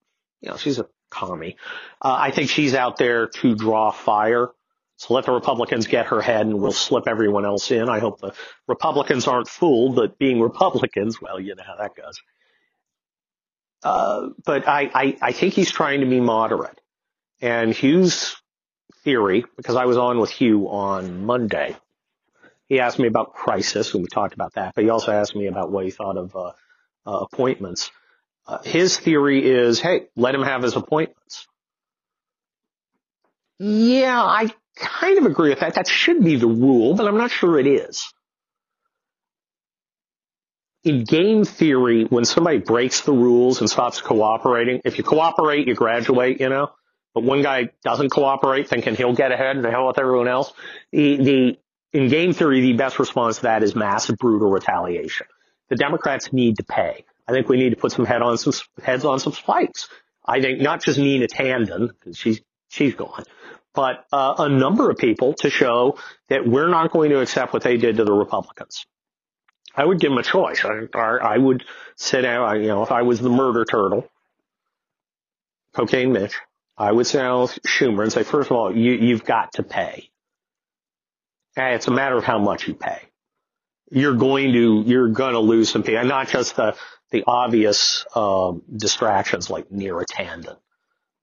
you 0.40 0.50
know, 0.50 0.56
she's 0.56 0.78
a 0.78 0.86
commie. 1.10 1.56
Uh, 2.00 2.16
I 2.18 2.30
think 2.30 2.48
she's 2.48 2.74
out 2.74 2.96
there 2.96 3.26
to 3.26 3.54
draw 3.54 3.90
fire. 3.90 4.48
So 4.96 5.14
let 5.14 5.26
the 5.26 5.32
Republicans 5.32 5.86
get 5.86 6.06
her 6.06 6.22
head 6.22 6.46
and 6.46 6.60
we'll 6.60 6.72
slip 6.72 7.04
everyone 7.06 7.44
else 7.44 7.70
in. 7.70 7.88
I 7.88 7.98
hope 7.98 8.20
the 8.20 8.32
Republicans 8.68 9.26
aren't 9.26 9.48
fooled 9.48 9.96
but 9.96 10.16
being 10.18 10.40
Republicans, 10.40 11.20
well, 11.20 11.38
you 11.38 11.54
know 11.54 11.64
how 11.66 11.76
that 11.76 11.94
goes. 11.94 12.20
Uh, 13.82 14.28
but 14.44 14.68
I, 14.68 14.90
I, 14.94 15.16
I 15.20 15.32
think 15.32 15.54
he's 15.54 15.70
trying 15.70 16.00
to 16.00 16.06
be 16.06 16.20
moderate. 16.20 16.80
And 17.40 17.74
Hugh's 17.74 18.36
theory, 19.02 19.44
because 19.56 19.76
I 19.76 19.86
was 19.86 19.96
on 19.96 20.20
with 20.20 20.30
Hugh 20.30 20.68
on 20.68 21.24
Monday, 21.24 21.76
he 22.68 22.80
asked 22.80 22.98
me 22.98 23.08
about 23.08 23.34
crisis, 23.34 23.92
and 23.92 24.02
we 24.02 24.08
talked 24.08 24.34
about 24.34 24.54
that, 24.54 24.74
but 24.74 24.84
he 24.84 24.90
also 24.90 25.12
asked 25.12 25.34
me 25.34 25.46
about 25.46 25.70
what 25.70 25.84
he 25.84 25.90
thought 25.90 26.16
of 26.16 26.34
uh, 26.36 26.52
uh, 27.06 27.26
appointments. 27.30 27.90
Uh, 28.46 28.62
his 28.62 28.96
theory 28.98 29.44
is, 29.44 29.80
hey, 29.80 30.06
let 30.16 30.34
him 30.34 30.42
have 30.42 30.62
his 30.62 30.76
appointments. 30.76 31.46
Yeah, 33.58 34.22
I 34.22 34.52
kind 34.76 35.18
of 35.18 35.26
agree 35.26 35.50
with 35.50 35.60
that. 35.60 35.74
That 35.74 35.88
should 35.88 36.24
be 36.24 36.36
the 36.36 36.46
rule, 36.46 36.94
but 36.94 37.06
I'm 37.06 37.18
not 37.18 37.30
sure 37.30 37.58
it 37.58 37.66
is. 37.66 38.12
In 40.84 41.04
game 41.04 41.44
theory, 41.44 42.04
when 42.04 42.24
somebody 42.24 42.58
breaks 42.58 43.02
the 43.02 43.12
rules 43.12 43.60
and 43.60 43.70
stops 43.70 44.00
cooperating, 44.00 44.80
if 44.84 44.98
you 44.98 45.04
cooperate, 45.04 45.68
you 45.68 45.74
graduate, 45.74 46.40
you 46.40 46.48
know, 46.48 46.72
but 47.14 47.22
one 47.22 47.42
guy 47.42 47.70
doesn't 47.84 48.10
cooperate 48.10 48.68
thinking 48.68 48.96
he'll 48.96 49.14
get 49.14 49.30
ahead 49.30 49.56
and 49.56 49.64
the 49.64 49.70
hell 49.70 49.86
with 49.86 49.98
everyone 49.98 50.28
else. 50.28 50.52
The, 50.90 51.16
the, 51.16 51.58
in 51.92 52.08
game 52.08 52.32
theory, 52.32 52.60
the 52.60 52.72
best 52.72 52.98
response 52.98 53.36
to 53.36 53.42
that 53.42 53.62
is 53.62 53.76
massive 53.76 54.16
brutal 54.16 54.50
retaliation. 54.50 55.26
The 55.68 55.76
Democrats 55.76 56.32
need 56.32 56.56
to 56.56 56.64
pay. 56.64 57.04
I 57.28 57.32
think 57.32 57.48
we 57.48 57.58
need 57.58 57.70
to 57.70 57.76
put 57.76 57.92
some 57.92 58.04
head 58.04 58.22
on 58.22 58.36
some 58.36 58.52
heads 58.82 59.04
on 59.04 59.20
some 59.20 59.32
spikes. 59.32 59.88
I 60.24 60.40
think 60.40 60.60
not 60.60 60.82
just 60.82 60.98
Nina 60.98 61.26
Tanden, 61.26 61.88
because 61.88 62.16
she's 62.16 62.40
she's 62.68 62.94
gone, 62.94 63.24
but 63.74 64.04
uh, 64.12 64.34
a 64.38 64.48
number 64.48 64.90
of 64.90 64.98
people 64.98 65.34
to 65.34 65.50
show 65.50 65.98
that 66.28 66.46
we're 66.46 66.68
not 66.68 66.90
going 66.90 67.10
to 67.10 67.20
accept 67.20 67.52
what 67.52 67.62
they 67.62 67.76
did 67.76 67.96
to 67.96 68.04
the 68.04 68.12
Republicans. 68.12 68.86
I 69.74 69.84
would 69.84 70.00
give 70.00 70.12
him 70.12 70.18
a 70.18 70.22
choice. 70.22 70.64
I, 70.64 70.86
I 70.98 71.38
would 71.38 71.64
sit 71.96 72.22
down, 72.22 72.60
you 72.60 72.68
know, 72.68 72.82
if 72.82 72.92
I 72.92 73.02
was 73.02 73.20
the 73.20 73.30
murder 73.30 73.64
turtle, 73.64 74.08
cocaine 75.74 76.12
Mitch, 76.12 76.38
I 76.76 76.92
would 76.92 77.06
sit 77.06 77.18
down 77.18 77.42
with 77.42 77.58
Schumer 77.66 78.02
and 78.02 78.12
say, 78.12 78.22
first 78.22 78.50
of 78.50 78.56
all, 78.56 78.76
you, 78.76 78.92
you've 78.92 79.24
got 79.24 79.54
to 79.54 79.62
pay. 79.62 80.10
And 81.56 81.74
it's 81.74 81.86
a 81.86 81.90
matter 81.90 82.16
of 82.16 82.24
how 82.24 82.38
much 82.38 82.68
you 82.68 82.74
pay. 82.74 83.00
You're 83.90 84.14
going 84.14 84.52
to, 84.52 84.82
you're 84.86 85.08
going 85.08 85.34
to 85.34 85.40
lose 85.40 85.68
some 85.68 85.82
people, 85.82 86.00
and 86.00 86.08
not 86.08 86.28
just 86.28 86.56
the, 86.56 86.76
the 87.10 87.24
obvious, 87.26 88.06
um, 88.14 88.62
distractions 88.74 89.50
like 89.50 89.68
Neera 89.68 90.04
Tanden 90.06 90.56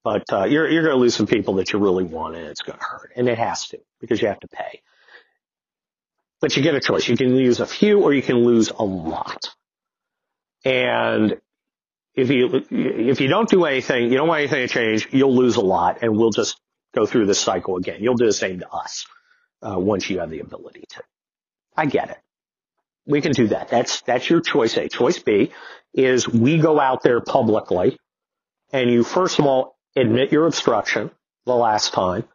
but 0.03 0.23
uh, 0.31 0.45
you're 0.45 0.69
you're 0.69 0.83
going 0.83 0.95
to 0.95 0.99
lose 0.99 1.15
some 1.15 1.27
people 1.27 1.55
that 1.55 1.73
you 1.73 1.79
really 1.79 2.03
want, 2.03 2.35
and 2.35 2.47
it's 2.47 2.61
going 2.61 2.77
to 2.77 2.83
hurt, 2.83 3.11
and 3.15 3.27
it 3.27 3.37
has 3.37 3.67
to 3.67 3.79
because 3.99 4.21
you 4.21 4.27
have 4.27 4.39
to 4.39 4.47
pay. 4.47 4.81
But 6.41 6.55
you 6.55 6.63
get 6.63 6.75
a 6.75 6.79
choice. 6.79 7.07
You 7.07 7.17
can 7.17 7.35
lose 7.35 7.59
a 7.59 7.65
few, 7.65 8.01
or 8.01 8.13
you 8.13 8.21
can 8.21 8.37
lose 8.37 8.69
a 8.69 8.83
lot. 8.83 9.49
And 10.63 11.39
if 12.15 12.29
you 12.29 12.65
if 12.69 13.21
you 13.21 13.27
don't 13.27 13.49
do 13.49 13.65
anything, 13.65 14.11
you 14.11 14.17
don't 14.17 14.27
want 14.27 14.39
anything 14.39 14.67
to 14.67 14.73
change, 14.73 15.07
you'll 15.11 15.35
lose 15.35 15.55
a 15.55 15.61
lot, 15.61 15.99
and 16.01 16.17
we'll 16.17 16.31
just 16.31 16.59
go 16.93 17.05
through 17.05 17.25
this 17.25 17.39
cycle 17.39 17.77
again. 17.77 17.97
You'll 18.01 18.15
do 18.15 18.25
the 18.25 18.33
same 18.33 18.59
to 18.59 18.69
us 18.69 19.05
uh, 19.61 19.79
once 19.79 20.09
you 20.09 20.19
have 20.19 20.29
the 20.29 20.39
ability 20.39 20.85
to. 20.89 21.03
I 21.75 21.85
get 21.85 22.09
it. 22.09 22.17
We 23.05 23.21
can 23.21 23.31
do 23.31 23.47
that. 23.47 23.69
That's 23.69 24.01
that's 24.01 24.29
your 24.29 24.41
choice 24.41 24.77
A. 24.77 24.87
Choice 24.87 25.19
B 25.19 25.51
is 25.93 26.27
we 26.27 26.57
go 26.57 26.79
out 26.79 27.03
there 27.03 27.21
publicly, 27.21 27.97
and 28.71 28.89
you 28.89 29.03
first 29.03 29.39
of 29.39 29.45
all 29.45 29.77
admit 29.95 30.31
your 30.31 30.45
obstruction 30.45 31.11
the 31.45 31.55
last 31.55 31.93
time, 31.93 32.25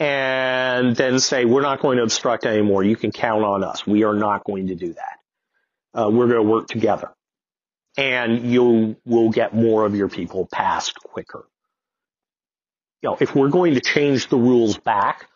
and 0.00 0.96
then 0.96 1.20
say, 1.20 1.44
we're 1.44 1.60
not 1.60 1.80
going 1.80 1.98
to 1.98 2.02
obstruct 2.02 2.46
anymore. 2.46 2.82
You 2.82 2.96
can 2.96 3.12
count 3.12 3.44
on 3.44 3.62
us. 3.62 3.86
We 3.86 4.04
are 4.04 4.14
not 4.14 4.44
going 4.44 4.68
to 4.68 4.74
do 4.74 4.94
that. 4.94 5.18
Uh, 5.92 6.10
we're 6.10 6.26
going 6.26 6.42
to 6.42 6.50
work 6.50 6.68
together. 6.68 7.10
And 7.98 8.50
you 8.50 8.96
will 9.04 9.28
get 9.28 9.54
more 9.54 9.84
of 9.84 9.94
your 9.94 10.08
people 10.08 10.48
passed 10.50 10.94
quicker. 10.94 11.46
You 13.02 13.10
know, 13.10 13.18
if 13.20 13.34
we're 13.34 13.50
going 13.50 13.74
to 13.74 13.80
change 13.80 14.28
the 14.28 14.38
rules 14.38 14.78
back, 14.78 15.28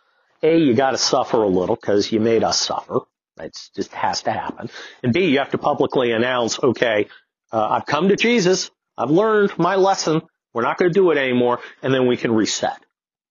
A, 0.42 0.56
you 0.56 0.72
got 0.72 0.92
to 0.92 0.98
suffer 0.98 1.42
a 1.42 1.48
little 1.48 1.76
because 1.76 2.10
you 2.10 2.20
made 2.20 2.42
us 2.42 2.58
suffer. 2.58 3.00
It 3.38 3.58
just 3.76 3.92
has 3.92 4.22
to 4.22 4.30
happen. 4.30 4.70
And 5.02 5.12
B, 5.12 5.26
you 5.26 5.38
have 5.38 5.50
to 5.50 5.58
publicly 5.58 6.12
announce, 6.12 6.62
okay, 6.62 7.08
uh, 7.52 7.68
I've 7.68 7.86
come 7.86 8.08
to 8.08 8.16
Jesus. 8.16 8.70
I've 8.96 9.10
learned 9.10 9.58
my 9.58 9.74
lesson. 9.74 10.22
We're 10.54 10.62
not 10.62 10.78
going 10.78 10.90
to 10.90 10.94
do 10.94 11.10
it 11.10 11.18
anymore, 11.18 11.58
and 11.82 11.92
then 11.92 12.06
we 12.06 12.16
can 12.16 12.32
reset. 12.32 12.78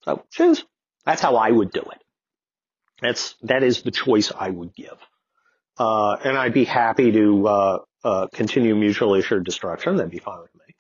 So 0.04 0.24
choose. 0.30 0.64
That's 1.06 1.22
how 1.22 1.36
I 1.36 1.52
would 1.52 1.72
do 1.72 1.82
it. 1.82 2.02
That's 3.02 3.36
that 3.44 3.64
is 3.64 3.82
the 3.82 3.92
choice 3.92 4.32
I 4.38 4.50
would 4.50 4.74
give, 4.76 4.98
uh, 5.78 6.16
and 6.24 6.38
I'd 6.38 6.54
be 6.54 6.64
happy 6.64 7.12
to 7.12 7.48
uh, 7.48 7.80
uh, 8.04 8.28
continue 8.34 8.76
mutually 8.76 9.20
assured 9.20 9.44
destruction. 9.46 9.98
That'd 9.98 10.12
be 10.12 10.20
fine 10.20 10.42
with 10.42 10.56
me, 10.56 10.76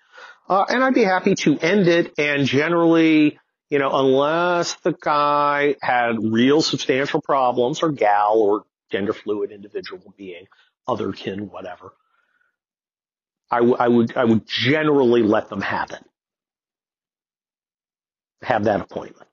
uh, 0.48 0.66
and 0.70 0.84
I'd 0.84 0.94
be 0.94 1.04
happy 1.04 1.36
to 1.36 1.60
end 1.60 1.88
it. 1.88 2.14
And 2.18 2.46
generally, 2.46 3.40
you 3.70 3.80
know, 3.80 3.92
unless 3.94 4.76
the 4.76 4.94
guy 4.94 5.76
had 5.82 6.16
real 6.24 6.62
substantial 6.62 7.22
problems, 7.22 7.84
or 7.84 7.92
gal, 7.92 8.38
or 8.38 8.64
gender 8.92 9.14
fluid 9.14 9.52
individual 9.52 10.14
being, 10.16 10.46
other 10.88 11.12
kin, 11.12 11.50
whatever, 11.50 11.92
I, 13.52 13.58
w- 13.58 13.76
I 13.78 13.88
would 13.90 14.16
I 14.16 14.24
would 14.24 14.48
generally 14.48 15.24
let 15.24 15.50
them 15.50 15.62
have 15.62 15.92
it 15.92 16.04
have 18.44 18.66
that 18.66 18.82
appointment. 18.82 19.28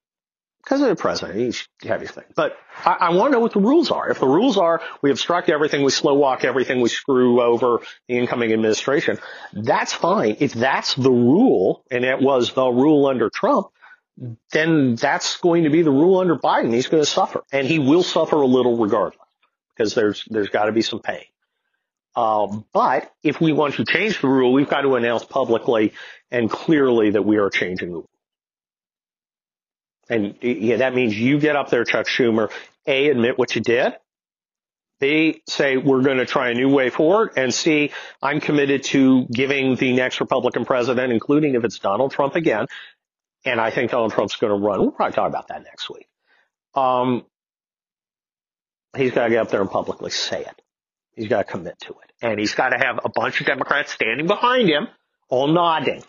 Because 0.62 0.82
of 0.82 0.88
the 0.88 0.96
president, 0.96 1.38
he 1.38 1.52
should 1.52 1.68
have 1.84 2.00
his 2.02 2.10
thing. 2.10 2.24
But 2.34 2.56
I, 2.84 2.96
I 3.00 3.10
want 3.10 3.30
to 3.30 3.32
know 3.32 3.40
what 3.40 3.54
the 3.54 3.60
rules 3.60 3.90
are. 3.90 4.10
If 4.10 4.20
the 4.20 4.26
rules 4.26 4.58
are 4.58 4.82
we 5.00 5.10
obstruct 5.10 5.48
everything, 5.48 5.82
we 5.82 5.90
slow 5.90 6.14
walk 6.14 6.44
everything, 6.44 6.80
we 6.80 6.90
screw 6.90 7.40
over 7.40 7.80
the 8.08 8.18
incoming 8.18 8.52
administration, 8.52 9.18
that's 9.54 9.92
fine. 9.92 10.36
If 10.40 10.52
that's 10.52 10.94
the 10.94 11.10
rule, 11.10 11.84
and 11.90 12.04
it 12.04 12.20
was 12.20 12.52
the 12.52 12.66
rule 12.66 13.06
under 13.06 13.30
Trump, 13.30 13.68
then 14.52 14.96
that's 14.96 15.38
going 15.38 15.64
to 15.64 15.70
be 15.70 15.80
the 15.80 15.90
rule 15.90 16.18
under 16.18 16.36
Biden. 16.36 16.74
He's 16.74 16.88
going 16.88 17.02
to 17.02 17.10
suffer, 17.10 17.42
and 17.50 17.66
he 17.66 17.78
will 17.78 18.02
suffer 18.02 18.36
a 18.36 18.46
little 18.46 18.76
regardless, 18.76 19.26
because 19.74 19.94
there's 19.94 20.24
there's 20.28 20.50
got 20.50 20.66
to 20.66 20.72
be 20.72 20.82
some 20.82 21.00
pain. 21.00 21.24
Um, 22.14 22.66
but 22.74 23.10
if 23.22 23.40
we 23.40 23.52
want 23.52 23.76
to 23.76 23.84
change 23.86 24.20
the 24.20 24.28
rule, 24.28 24.52
we've 24.52 24.68
got 24.68 24.82
to 24.82 24.96
announce 24.96 25.24
publicly 25.24 25.94
and 26.30 26.50
clearly 26.50 27.12
that 27.12 27.24
we 27.24 27.38
are 27.38 27.48
changing 27.48 27.88
the 27.88 27.94
rule. 27.94 28.09
And 30.10 30.34
yeah, 30.42 30.78
that 30.78 30.94
means 30.94 31.16
you 31.16 31.38
get 31.38 31.56
up 31.56 31.70
there, 31.70 31.84
Chuck 31.84 32.06
Schumer, 32.06 32.50
A, 32.86 33.08
admit 33.08 33.38
what 33.38 33.54
you 33.54 33.62
did. 33.62 33.94
B, 34.98 35.40
say 35.48 35.78
we're 35.78 36.02
going 36.02 36.18
to 36.18 36.26
try 36.26 36.50
a 36.50 36.54
new 36.54 36.68
way 36.68 36.90
forward. 36.90 37.32
And 37.36 37.54
C, 37.54 37.92
I'm 38.20 38.40
committed 38.40 38.82
to 38.84 39.24
giving 39.32 39.76
the 39.76 39.94
next 39.94 40.20
Republican 40.20 40.66
president, 40.66 41.12
including 41.12 41.54
if 41.54 41.64
it's 41.64 41.78
Donald 41.78 42.12
Trump 42.12 42.34
again, 42.34 42.66
and 43.44 43.60
I 43.60 43.70
think 43.70 43.92
Donald 43.92 44.12
Trump's 44.12 44.36
going 44.36 44.50
to 44.52 44.66
run. 44.66 44.80
We'll 44.80 44.90
probably 44.90 45.14
talk 45.14 45.28
about 45.28 45.48
that 45.48 45.62
next 45.62 45.88
week. 45.88 46.08
Um, 46.74 47.24
he's 48.94 49.12
got 49.12 49.24
to 49.24 49.30
get 49.30 49.38
up 49.38 49.50
there 49.50 49.62
and 49.62 49.70
publicly 49.70 50.10
say 50.10 50.42
it. 50.42 50.62
He's 51.14 51.28
got 51.28 51.46
to 51.46 51.52
commit 51.52 51.78
to 51.80 51.90
it. 51.90 52.12
And 52.20 52.38
he's 52.38 52.54
got 52.54 52.70
to 52.70 52.78
have 52.78 53.00
a 53.04 53.08
bunch 53.08 53.40
of 53.40 53.46
Democrats 53.46 53.92
standing 53.92 54.26
behind 54.26 54.68
him, 54.68 54.88
all 55.28 55.48
nodding. 55.48 56.02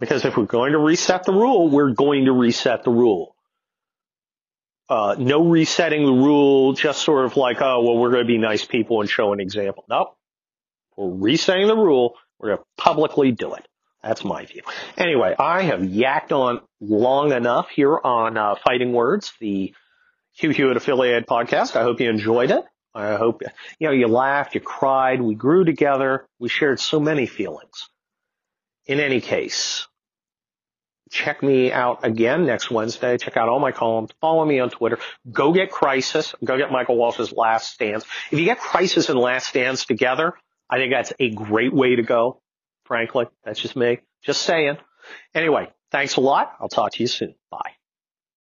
Because 0.00 0.24
if 0.24 0.36
we're 0.36 0.46
going 0.46 0.72
to 0.72 0.78
reset 0.78 1.24
the 1.24 1.32
rule, 1.32 1.68
we're 1.68 1.92
going 1.92 2.24
to 2.24 2.32
reset 2.32 2.82
the 2.84 2.90
rule. 2.90 3.36
Uh, 4.88 5.14
no 5.18 5.46
resetting 5.46 6.04
the 6.04 6.12
rule, 6.12 6.72
just 6.72 7.02
sort 7.02 7.24
of 7.24 7.36
like, 7.36 7.58
oh, 7.60 7.84
well, 7.84 7.96
we're 7.96 8.10
going 8.10 8.24
to 8.24 8.26
be 8.26 8.38
nice 8.38 8.64
people 8.64 9.00
and 9.02 9.08
show 9.08 9.32
an 9.32 9.38
example. 9.38 9.84
Nope. 9.88 10.16
We're 10.96 11.10
resetting 11.10 11.68
the 11.68 11.76
rule. 11.76 12.16
We're 12.38 12.48
going 12.48 12.58
to 12.58 12.64
publicly 12.82 13.30
do 13.30 13.54
it. 13.54 13.64
That's 14.02 14.24
my 14.24 14.46
view. 14.46 14.62
Anyway, 14.96 15.36
I 15.38 15.62
have 15.62 15.80
yacked 15.80 16.32
on 16.32 16.60
long 16.80 17.32
enough 17.32 17.68
here 17.68 17.96
on 18.02 18.38
uh, 18.38 18.54
Fighting 18.64 18.92
Words, 18.92 19.32
the 19.38 19.74
Hugh 20.32 20.50
Hewitt 20.50 20.78
affiliated 20.78 21.26
podcast. 21.26 21.76
I 21.76 21.82
hope 21.82 22.00
you 22.00 22.08
enjoyed 22.08 22.50
it. 22.50 22.64
I 22.94 23.14
hope, 23.14 23.42
you 23.78 23.86
know, 23.86 23.92
you 23.92 24.08
laughed, 24.08 24.54
you 24.54 24.60
cried, 24.60 25.20
we 25.20 25.34
grew 25.34 25.64
together, 25.64 26.26
we 26.40 26.48
shared 26.48 26.80
so 26.80 26.98
many 26.98 27.26
feelings. 27.26 27.88
In 28.86 28.98
any 28.98 29.20
case, 29.20 29.86
check 31.10 31.42
me 31.42 31.72
out 31.72 32.04
again 32.04 32.46
next 32.46 32.70
Wednesday. 32.70 33.18
Check 33.18 33.36
out 33.36 33.48
all 33.48 33.58
my 33.60 33.72
columns. 33.72 34.10
Follow 34.20 34.44
me 34.44 34.60
on 34.60 34.70
Twitter. 34.70 34.98
Go 35.30 35.52
get 35.52 35.70
Crisis. 35.70 36.34
Go 36.44 36.56
get 36.56 36.70
Michael 36.70 36.96
Walsh's 36.96 37.32
Last 37.32 37.72
Stands. 37.72 38.04
If 38.30 38.38
you 38.38 38.44
get 38.44 38.58
Crisis 38.58 39.08
and 39.08 39.18
Last 39.18 39.48
Stands 39.48 39.84
together, 39.84 40.34
I 40.68 40.78
think 40.78 40.92
that's 40.92 41.12
a 41.18 41.30
great 41.30 41.72
way 41.72 41.96
to 41.96 42.02
go. 42.02 42.40
Frankly, 42.84 43.26
that's 43.44 43.60
just 43.60 43.76
me. 43.76 43.98
Just 44.22 44.42
saying. 44.42 44.78
Anyway, 45.34 45.68
thanks 45.90 46.16
a 46.16 46.20
lot. 46.20 46.54
I'll 46.60 46.68
talk 46.68 46.92
to 46.92 47.02
you 47.02 47.08
soon. 47.08 47.34
Bye. 47.50 47.79